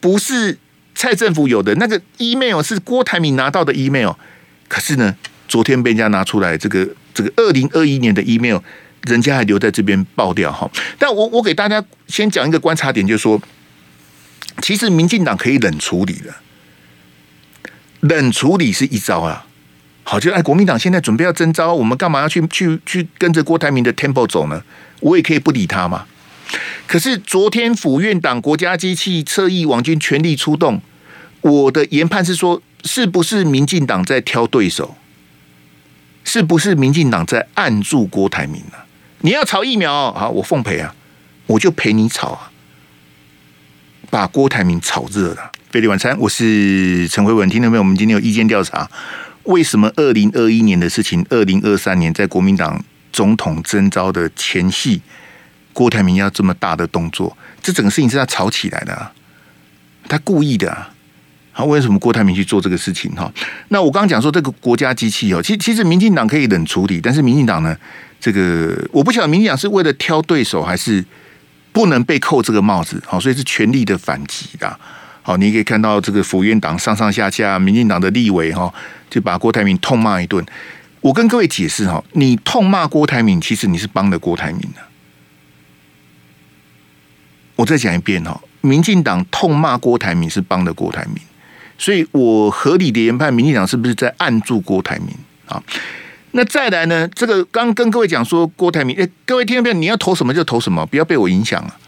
[0.00, 0.58] 不是
[0.96, 4.14] 蔡政府有的那个 email 是郭台铭拿到的 email，
[4.66, 5.14] 可是呢，
[5.46, 6.88] 昨天被人家拿出来这个。
[7.20, 8.58] 这个二零二一年的 email，
[9.02, 10.70] 人家还留在这边爆掉哈。
[10.98, 13.40] 但我我给大家先讲一个观察点，就是说，
[14.62, 16.34] 其实民进党可以冷处理的，
[18.00, 19.46] 冷处理是一招啊。
[20.02, 24.62] 好，就哎，国民党现在准备要征召，我们干嘛要去去去跟着郭台铭的 Temple 走呢？
[25.00, 26.06] 我也可以不理他嘛。
[26.86, 30.80] 可是昨天府院党国家机器侧翼网军全力出动，
[31.42, 34.96] 我的研判是说，是不是民进党在挑对手？
[36.24, 38.86] 是不是民进党在按住郭台铭呢、啊？
[39.22, 40.94] 你要炒疫苗啊，我奉陪啊，
[41.46, 42.50] 我就陪你炒啊，
[44.08, 45.50] 把郭台铭炒热了。
[45.70, 47.82] 费力晚餐，我是陈慧文，听到没有？
[47.82, 48.90] 我们今天有意见调查，
[49.44, 55.00] 为什么二零二一年的事情，二零二三年在国民党总统征召的前夕，
[55.72, 57.36] 郭台铭要这么大的动作？
[57.62, 59.12] 这整个事情是他炒起来的、
[60.08, 60.86] 他故意的、
[61.52, 63.10] 好，为什么郭台铭去做这个事情？
[63.16, 63.30] 哈，
[63.68, 67.76] 那我刚刚讲说这个国家机器哦，其其实民进党可以冷处理，但是民进党呢，
[68.20, 71.04] 这个我不晓得民进党是为了挑对手，还是
[71.72, 73.02] 不能被扣这个帽子？
[73.04, 74.78] 好，所以是全力的反击的。
[75.22, 78.72] 好，你可以看到这个府院党上上下下，民进党的立委哈，
[79.10, 80.44] 就把郭台铭痛骂一顿。
[81.00, 84.80] 我跟各位解释哈，你痛骂郭台铭，其实你是帮了郭台铭的。
[87.56, 91.16] 我再讲一遍哈，民进党痛骂郭台铭是帮了郭台铭。
[91.80, 95.08] 所以我合理的研判，民进党是不是在按住郭台铭
[95.46, 95.62] 啊？
[96.32, 97.08] 那再来呢？
[97.08, 99.74] 这个刚跟各位讲说郭台铭，哎，各位听到没有？
[99.74, 101.80] 你要投什么就投什么，不要被我影响啊！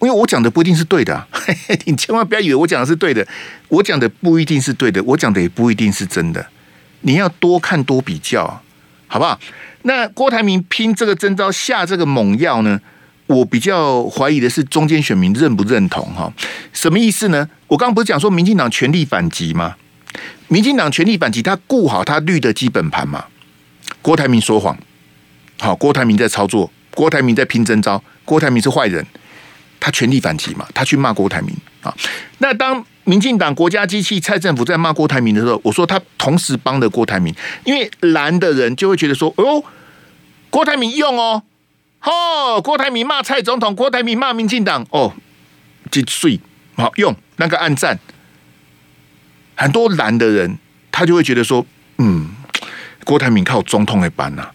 [0.00, 1.28] 因为我讲的不一定是对的啊，
[1.84, 3.28] 你千万不要以为我讲的是对的，
[3.68, 6.46] 我讲的不一定是对的，我讲的也不一定是真的。
[7.02, 8.62] 你要多看多比较，
[9.06, 9.38] 好不好？
[9.82, 12.80] 那郭台铭拼这个征招下这个猛药呢？
[13.28, 16.32] 我比较怀疑的是中间选民认不认同哈？
[16.72, 17.48] 什么意思呢？
[17.66, 19.76] 我刚刚不是讲说民进党全力反击吗？
[20.48, 23.26] 民进党全力反击，他顾好他绿的基本盘嘛。
[24.00, 24.76] 郭台铭说谎，
[25.60, 29.04] 好，郭台铭在操作，郭台铭在拼征召，郭台铭是坏人，
[29.78, 31.94] 他全力反击嘛，他去骂郭台铭啊。
[32.38, 39.62] 那当民进党国家机器蔡政府在骂郭台铭的时候，我说他同时帮的郭台铭，因为蓝的人就会觉得说，哦，
[40.48, 41.42] 郭台铭用哦。
[42.02, 45.12] 哦，郭台铭骂蔡总统，郭台铭骂民进党，哦，
[45.90, 46.40] 几岁
[46.76, 47.98] 好用那个暗赞，
[49.56, 50.58] 很多蓝的人
[50.90, 51.66] 他就会觉得说，
[51.98, 52.30] 嗯，
[53.04, 54.48] 郭台铭靠总统来办呐，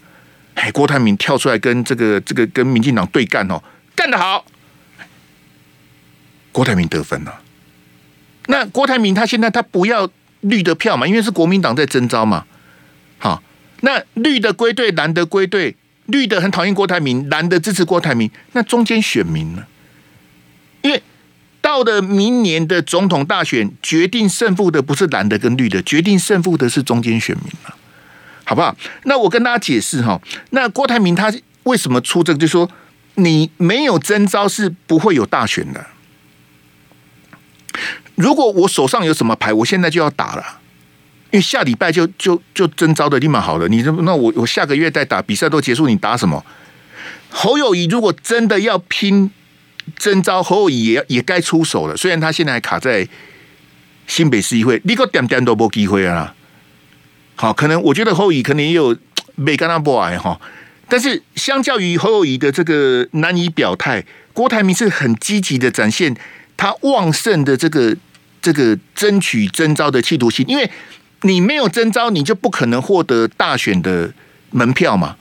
[0.55, 3.61] 哎，郭台铭跳出来跟这个这个跟民进党对干哦，
[3.95, 4.45] 干得好，
[6.51, 7.41] 郭台铭得分了。
[8.47, 10.09] 那郭台铭他现在他不要
[10.41, 12.45] 绿的票嘛，因为是国民党在征召嘛，
[13.19, 13.43] 好，
[13.81, 15.75] 那绿的归队，蓝的归队。
[16.07, 19.63] 绿的很讨厌郭台铭，蓝的支持郭台铭，那中间选民呢？
[20.81, 21.01] 因为
[21.61, 27.75] 到了明年的总统大选，决定胜负的不是蓝的跟绿的，决定胜负的是中间选民了，
[28.43, 28.75] 好不好？
[29.03, 32.39] 那我跟大家解释哈，那郭台铭他为什么出这个？
[32.39, 32.69] 就是说
[33.15, 35.87] 你没有征召是不会有大选的。
[38.15, 40.59] 如果我手上有什么牌，我现在就要打了。
[41.33, 46.45] 因为下礼拜就就就征召的立马好了，你这那我我下个月再打比赛都结束，你打什么？
[47.31, 49.31] 侯友宜如果真的要拼
[49.97, 51.97] 征召，侯友宜也也该出手了。
[51.97, 53.07] 虽然他现在还卡在
[54.05, 56.35] 新北市议会，你个点点都没机会啊。
[57.33, 58.95] 好，可能我觉得侯友宜可能也有
[59.33, 60.39] 没跟他不爱哈，
[60.87, 66.15] 但是相较于侯友宜的这个难以表态，郭台铭是很积极的展现
[66.55, 67.97] 他旺盛的这个
[68.39, 70.69] 这个争取征召的企图心，因为。
[71.23, 74.13] 你没有征召，你就不可能获得大选的
[74.51, 75.17] 门票嘛？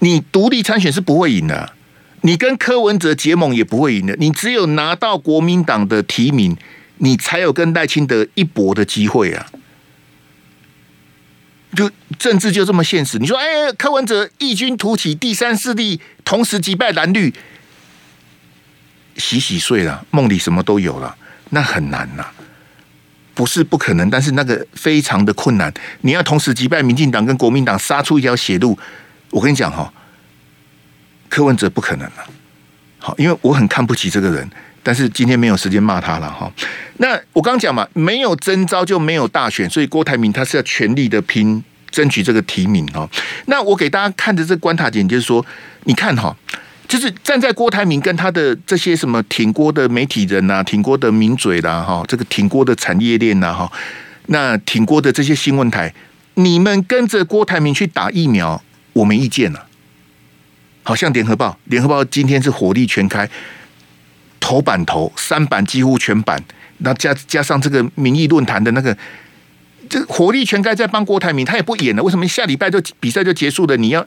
[0.00, 1.74] 你独立参选是不会赢的，
[2.22, 4.16] 你跟柯文哲结盟也不会赢的。
[4.16, 6.56] 你只有拿到国民党的提名，
[6.98, 9.46] 你才有跟赖清德一搏的机会啊！
[11.76, 13.18] 就政治就这么现实。
[13.18, 17.32] 你说，哎，柯文哲异军突起，第三势力同时击败蓝绿，
[19.16, 21.16] 洗洗睡了，梦里什么都有了，
[21.50, 22.26] 那很难呐。
[23.34, 25.72] 不是不可能，但是那个非常的困难。
[26.02, 28.78] 你要同时击败民进党跟国民党，杀出一条血路。
[29.30, 29.92] 我跟你讲哈，
[31.28, 32.24] 柯文哲不可能了。
[32.98, 34.50] 好，因为我很看不起这个人，
[34.82, 36.52] 但是今天没有时间骂他了哈。
[36.98, 43.08] 那我刚讲嘛，没有征召就没有大选，所以郭台铭他是要全力的拼争取这个提名哈。
[43.46, 45.44] 那我给大家看的这个关卡点就是说，
[45.84, 46.36] 你看哈。
[46.90, 53.70] 就是站在郭台铭跟他的这些什么挺郭的媒体人呐，挺郭的名嘴啦，哈，这个挺郭的产业链呐，哈，
[54.26, 55.94] 那挺郭的这些新闻台，
[56.34, 58.60] 你们跟着郭台铭去打疫苗，
[58.92, 59.68] 我没意见了。
[60.82, 63.30] 好像联合报，联合报今天是火力全开，
[64.40, 66.42] 头版头三版几乎全版，
[66.78, 68.96] 那加加上这个民意论坛的那个，
[69.88, 72.02] 这火力全开在帮郭台铭，他也不演了。
[72.02, 73.76] 为什么下礼拜就比赛就结束了？
[73.76, 74.04] 你要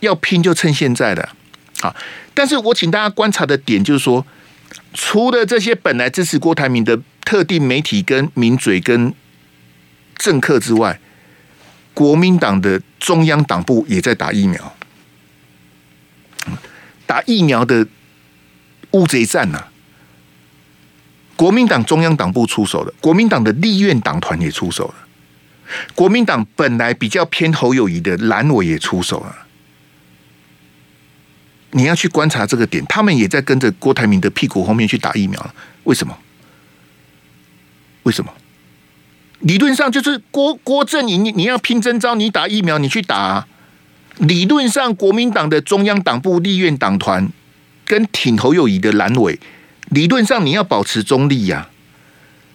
[0.00, 1.26] 要拼就趁现在的。
[1.80, 1.94] 好，
[2.32, 4.24] 但是我请大家观察的点就是说，
[4.94, 9.12] 除了这些本来支持郭台铭的特定媒体、跟名嘴、跟
[10.16, 10.98] 政客之外，
[11.92, 14.74] 国民党的中央党部也在打疫苗，
[17.06, 17.86] 打疫苗的
[18.92, 19.64] 乌贼战呐！
[21.36, 24.94] 国民党中央党部出手了，国民党的立院党团也出手了，
[25.94, 29.45] 国民党本来比较偏侯友谊的蓝委也出手了。
[31.76, 35.54] 你要去观察这个点，他们也在跟着郭台铭的屁股后面去打疫苗了。
[35.84, 36.16] 为什么？
[38.04, 38.32] 为什么？
[39.40, 43.46] 理论上就是郭郭正营，你你要拼征召，你打疫苗，你去打。
[44.16, 47.28] 理论上，国民党的中央党部、立院党团
[47.84, 49.38] 跟挺侯友谊的蓝委，
[49.90, 51.68] 理论上你要保持中立呀。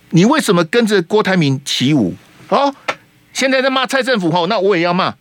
[0.10, 2.16] 你为什么跟着郭台铭起舞？
[2.50, 2.74] 哦，
[3.32, 5.14] 现在在骂蔡政府吼，那我也要骂。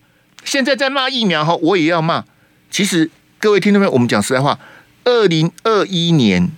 [0.42, 2.24] 现在在骂疫苗吼，我也要骂。
[2.70, 3.10] 其实
[3.40, 4.58] 各位听众朋友，我们讲实在话，
[5.04, 6.50] 二零二一年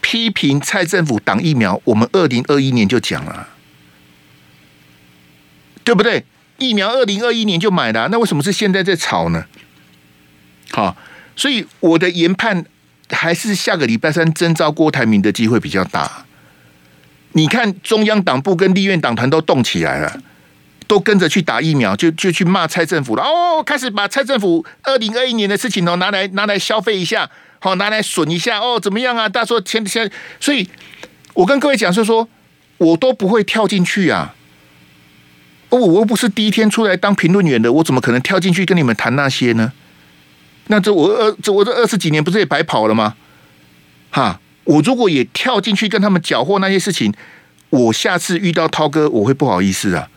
[0.00, 3.48] 批评蔡政府挡疫苗，我们二零二一年就讲了，
[5.82, 6.24] 对不对？
[6.58, 9.46] 疫苗二零二一年就买了，那为什么是现在在炒呢？
[10.70, 10.96] 好，
[11.34, 12.64] 所以我的研判
[13.10, 16.26] 还是下个礼拜三征召郭台铭的机会比较大。
[17.32, 20.22] 你看中央党部跟立院党团都动起来了，
[20.88, 23.22] 都跟着去打疫苗，就就去骂蔡政府了。
[23.22, 27.30] 哦，开始把蔡政府二零二一年的事情哦拿来拿来消费一下，
[27.60, 29.28] 好拿来损一下哦，怎么样啊？
[29.28, 30.10] 大家说前前，
[30.40, 30.68] 所以
[31.34, 32.28] 我跟各位讲是说，
[32.78, 34.34] 我都不会跳进去啊。
[35.68, 39.72] 哦，我又不是第一天出来当评论员的，我怎么可能跳进去跟你们谈那些呢？
[40.68, 43.14] 那这我二这我这二十几年不是也白跑了吗？
[44.10, 47.12] 哈，我如果也跳进去跟他们搅和那些事情，
[47.68, 50.08] 我下次遇到涛哥我会不好意思啊。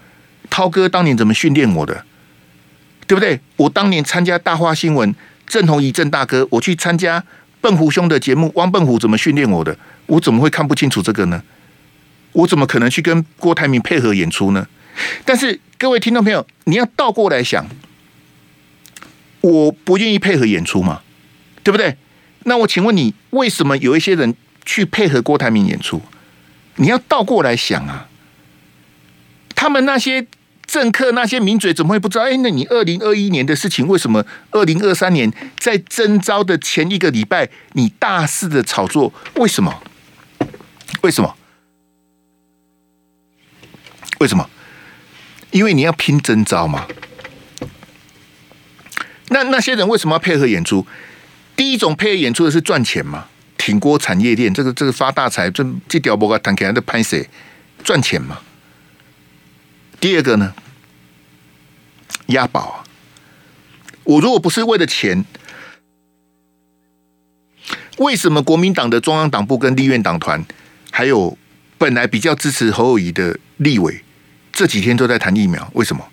[0.49, 2.03] 涛哥当年怎么训练我的，
[3.07, 3.39] 对不对？
[3.57, 5.15] 我当年参加大话新闻，
[5.47, 7.23] 郑弘仪郑大哥，我去参加
[7.61, 9.77] 笨虎兄的节目，汪笨虎怎么训练我的？
[10.07, 11.41] 我怎么会看不清楚这个呢？
[12.33, 14.67] 我怎么可能去跟郭台铭配合演出呢？
[15.23, 17.65] 但是各位听众朋友，你要倒过来想，
[19.41, 21.01] 我不愿意配合演出嘛，
[21.63, 21.95] 对不对？
[22.43, 24.35] 那我请问你，为什么有一些人
[24.65, 26.01] 去配合郭台铭演出？
[26.77, 28.07] 你要倒过来想啊，
[29.61, 30.25] 他们那些
[30.65, 32.23] 政客、那些名嘴怎么会不知道？
[32.23, 39.13] 哎，那你二零二一年的事情，为什么二零二三年在征召的前一个礼拜，你大肆的炒作？
[39.35, 39.83] 为什么？
[41.03, 41.35] 为什么？
[44.19, 44.49] 为什么？
[45.51, 46.87] 因为你要拼征召嘛，
[49.29, 50.87] 那那些人为什么要配合演出？
[51.55, 53.27] 第一种配合演出的是赚钱嘛，
[53.59, 57.29] 挺锅产业链，这个这个发大财，这这屌波啊，谈起来的拍谁
[57.83, 58.39] 赚钱嘛？
[60.01, 60.55] 第二个呢，
[62.25, 62.83] 押宝啊！
[64.03, 65.23] 我如果不是为了钱，
[67.99, 70.43] 为什么国民党的中央党部跟立院党团，
[70.89, 71.37] 还有
[71.77, 74.03] 本来比较支持侯友谊的立委？
[74.51, 76.03] 这几天都在谈疫苗，为什么？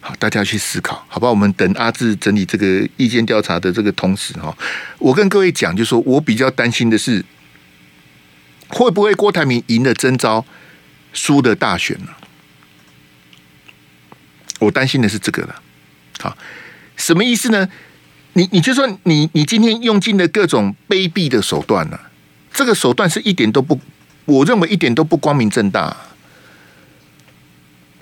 [0.00, 1.30] 好，大家去思考，好吧？
[1.30, 4.56] 我们等阿志整理这个意见调查的这个同时，哈，
[4.98, 7.24] 我跟各位讲，就说我比较担心的是，
[8.66, 10.44] 会不会郭台铭赢了征召，
[11.12, 12.08] 输的大选呢？
[14.60, 15.60] 我担心的是这个了。
[16.20, 16.38] 好，
[16.96, 17.68] 什么意思呢？
[18.34, 22.00] 你你就说你你今天用尽了各种卑鄙的手段了，
[22.52, 23.80] 这个手段是一点都不，
[24.24, 25.96] 我认为一点都不光明正大。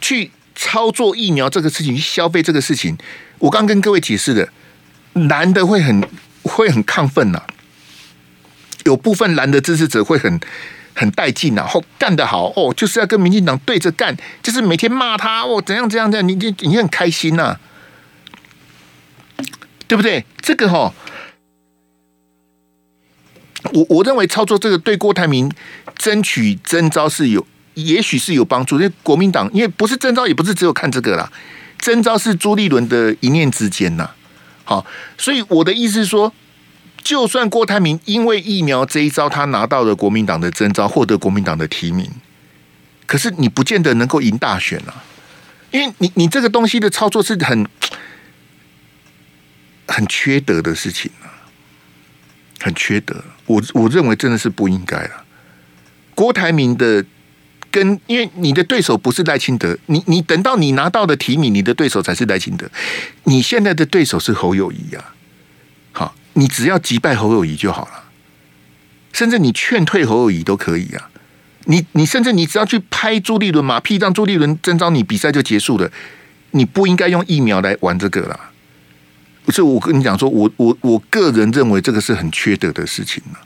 [0.00, 2.98] 去操作疫苗这个事情，去消费这个事情，
[3.38, 4.48] 我刚跟各位解释的，
[5.14, 6.06] 男的会很
[6.42, 7.42] 会很亢奋呐、
[8.84, 10.38] 有部分男的支持者会很
[10.98, 17.58] 很带劲呐，哦，干得好哦，就是要跟民进党对着干，就是每天骂他哦，怎样怎样怎样，你你你很开心呐、
[19.86, 20.24] 对不对？
[20.42, 20.92] 这个哈、哦，
[23.72, 25.50] 我我认为操作这个对郭台铭
[25.96, 27.46] 争取征召是有。
[27.74, 31.30] 也许是有帮助，因为国民党因为不是征召，也不是只有看这个啦，
[31.78, 34.10] 征召是朱立伦的一念之间呐。
[34.64, 34.84] 好，
[35.16, 36.34] 所以我的意思是说，
[37.08, 42.06] 就算郭台铭因为疫苗这一招，他拿到了国民党的征召，获得国民党的提名，
[43.06, 45.02] 可是你不见得能够赢大选啊，
[45.70, 47.66] 因为你你这个东西的操作是很
[49.86, 51.48] 很缺德的事情啊，
[52.60, 53.24] 很缺德。
[53.46, 55.24] 我我认为真的是不应该了，
[56.14, 57.02] 郭台铭的。
[57.70, 62.66] 跟因为你的对手不是赖清德，你你等到你拿到的提名，你的对手才是赖清德。
[63.24, 65.14] 你现在的对手是侯友谊啊，
[65.92, 68.04] 好，你只要击败侯友谊就好了，
[69.12, 71.10] 甚至你劝退侯友谊都可以啊。
[71.64, 75.90] 你你甚至你只要去拍朱立伦马屁，让朱立伦征召你，比赛就结束了。
[76.52, 78.50] 你不应该用疫苗来玩这个啦。
[79.44, 83.40] 不是我跟你讲说，我我我个人认为这个是很缺德的事情了，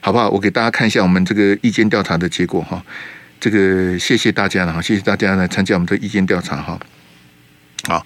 [0.00, 0.28] 好不好？
[0.28, 2.84] 我给大家看一下我们这个意见调查的结果哈。
[3.40, 6.78] 这个谢谢大家了哈，谢谢大家来参加我们的意见调查哈。
[7.88, 8.04] 好，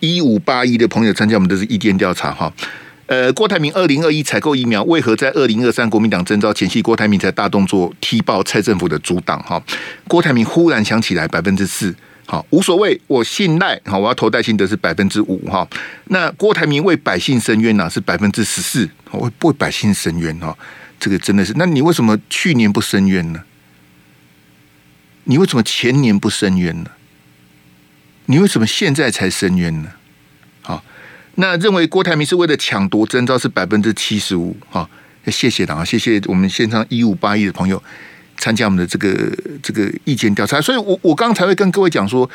[0.00, 2.52] 一五八一的朋友参加我们的意见调查哈。
[3.10, 9.60] 呃，郭台铭二零二一采购疫苗，为何在二零二三国民党征召前夕，郭台铭才大动作踢爆蔡政府的阻挡哈？
[10.06, 11.92] 郭台铭忽然想起来百分之四，
[12.24, 15.66] 好，无所谓，我信赖好，我要投戴信德是百分之五哈。
[16.04, 20.56] 那郭台铭为百姓伸冤呢是百分之十四，为为百姓伸冤哈，
[21.00, 23.42] 这个真的是，那你为什么去年不伸冤呢？
[25.24, 26.90] 你为什么前年不申冤呢？
[28.26, 29.94] 你为什么现在才申冤呢？
[31.36, 34.56] 那认为郭台铭是为了抢夺征召是百分之七十五。
[34.68, 34.88] 好，
[35.26, 37.82] 谢谢了啊，谢谢我们线上一五八一的朋友
[38.36, 39.14] 参加我们的这个
[39.62, 40.60] 这个意见调查。
[40.60, 42.28] 所以我我刚才会跟各位讲说，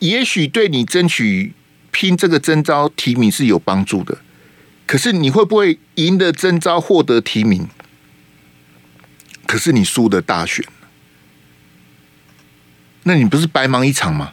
[0.00, 1.52] 也许对你争取
[1.90, 4.18] 拼这个征召提名是有帮助的，
[4.86, 7.68] 可是你会不会赢得征召获得提名？
[9.46, 10.64] 可是你输的大选，
[13.04, 14.32] 那你不是白忙一场吗？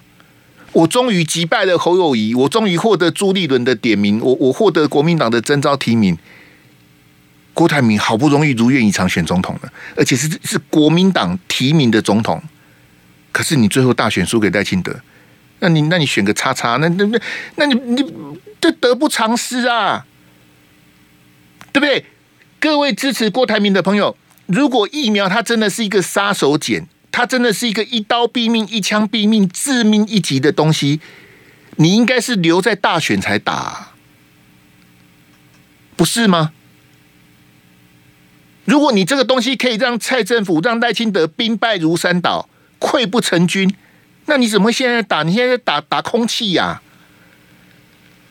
[0.76, 6.18] 我终于击败了侯友宜，我终于获得朱立伦的点名，我我获得国民党的征召提名。
[7.54, 12.44] 郭台铭好不容易如愿以偿选总统了，而且是是国民党提名的总统。
[13.32, 15.00] 可是你最后大选输给赖清德，
[15.60, 17.20] 那你那你选个叉叉，那那那
[17.56, 18.06] 那你你
[18.60, 20.06] 这得不偿失啊，
[21.72, 22.06] 对不对？
[22.60, 24.18] 各位支持郭台铭的朋友，
[24.48, 26.86] 如果疫苗它真的是一个杀手锏。
[27.18, 30.99] 它真的是一个一刀毙命、一枪毙命、致命一击的东西，
[31.78, 33.93] 你应该是留在大选才打，
[35.95, 36.51] 不是吗？
[38.66, 42.49] 如果你这个东西可以让蔡政府、让赖清德兵败如山倒、
[42.82, 43.74] 溃不成军，
[44.26, 45.24] 那你怎么会现在打？
[45.24, 46.82] 你现在打打空气呀？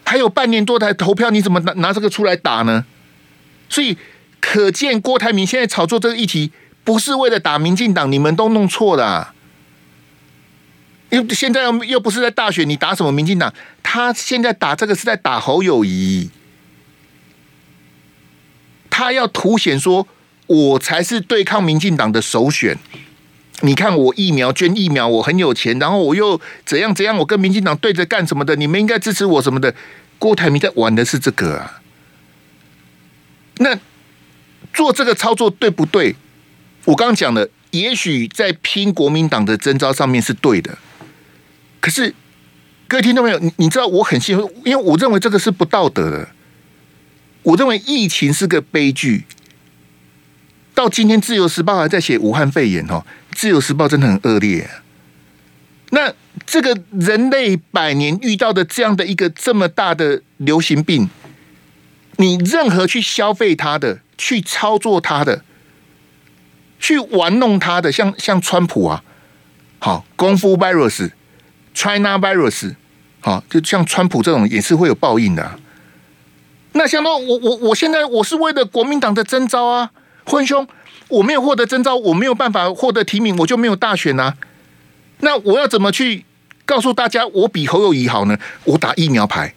[0.05, 2.85] 还有半年多台投票，你怎么拿拿这个出来打呢？
[3.71, 3.97] 所以
[4.41, 6.53] 可见郭台铭现在炒作这个议题。
[6.85, 9.35] 不是为了打民进党，你们都弄错了啊。
[11.11, 13.53] 因为现在又又不是在大选，你打什么民进党？
[13.83, 16.31] 他现在打这个是在打侯友谊，
[18.91, 20.09] 他要凸显说，
[20.47, 22.77] 我才是对抗民进党的首选。
[23.61, 28.57] 你看我疫苗捐疫苗，我很有钱，然后我又怎样怎样，我跟民进党对着干什么的？
[28.57, 29.73] 你们应该支持我什么的？
[30.19, 31.81] 郭台铭在玩的是这个啊。
[33.59, 33.79] 那
[34.73, 36.17] 做这个操作对不对？
[36.85, 40.77] 我刚刚讲的，也许在拼国民党的征召上面是对的，
[41.81, 42.15] 可是
[42.87, 46.29] 各位听到没有，你你知道我很幸运，因为我认为这个是不道德的。
[47.43, 49.25] 我认为疫情是个悲剧，
[50.75, 53.05] 到今天《自由时报》还在写武汉肺炎哦，
[53.37, 54.69] 《自由时报》真的很恶劣。
[55.91, 56.13] 那
[56.47, 61.09] 这个人类百年遇到的这样的一个这么大的流行病，
[62.17, 65.45] 你任何去消费它的，去操作它的。
[66.85, 69.03] 去玩弄他的，像像川普啊，
[69.79, 72.75] 好功夫 virus，China virus，
[73.21, 75.59] 好，就像川普这种也是会有报应的。
[76.73, 79.93] 那相当，我我我现在我是为了国民党的征召啊，
[80.27, 80.69] 混兄，
[81.09, 84.37] 我没有获得征召，我没有办法获得提名，我就没有大选啊。
[85.21, 86.27] 那我要怎么去
[86.67, 88.37] 告诉大家，我比侯友谊好呢？
[88.65, 89.55] 我打疫苗牌，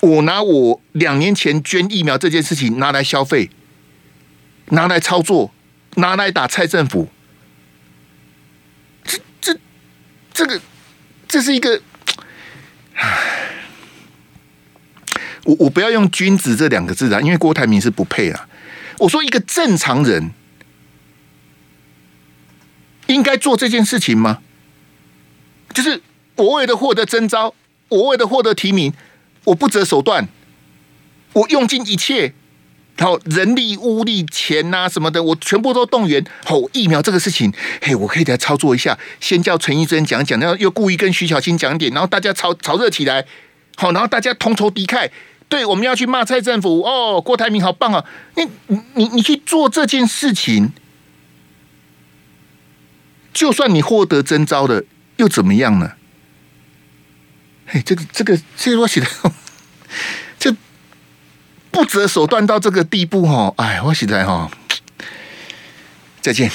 [0.00, 3.48] 我拿我两年前捐疫苗这件事情拿来消费。
[4.70, 5.52] 拿来操作，
[5.96, 7.08] 拿来打蔡政府，
[9.04, 9.58] 这这
[10.32, 10.60] 这个
[11.28, 11.82] 这是一个，
[12.94, 13.50] 唉
[15.44, 18.48] 我我不要用“君子”这两个字啊，因为郭台铭是不配啊。
[19.00, 20.32] 我说一个正常人
[23.08, 24.40] 应该做这件事情吗？
[25.74, 26.00] 就是
[26.36, 27.54] 我为了获得征召，
[27.88, 28.94] 我为了获得提名，
[29.44, 30.28] 我不择手段，
[31.34, 32.32] 我用尽一切。
[32.96, 36.24] 然后人力、物力、钱呐、什么的，我全部都动员。
[36.44, 38.96] 吼，疫苗这个事情，嘿，我可以来操作一下。
[39.18, 43.26] 先叫陈医生讲讲，然后又故意跟徐巧芯讲点，然后大家炒炒热起来。
[43.76, 45.10] 好，然后大家同仇敌忾。
[45.48, 46.82] 对，我们要去骂蔡政府。
[46.82, 48.04] 哦，郭台铭好棒啊！
[48.36, 48.48] 你
[48.94, 50.70] 你你去做这件事情，
[53.32, 54.84] 就算你获得征召了，
[55.16, 55.92] 又怎么样呢？
[57.66, 59.06] 嘿，这个这个这个我写的。
[61.74, 63.52] 不择手段到这个地步，哈！
[63.56, 64.48] 哎，我现在哈，
[66.20, 66.48] 再见。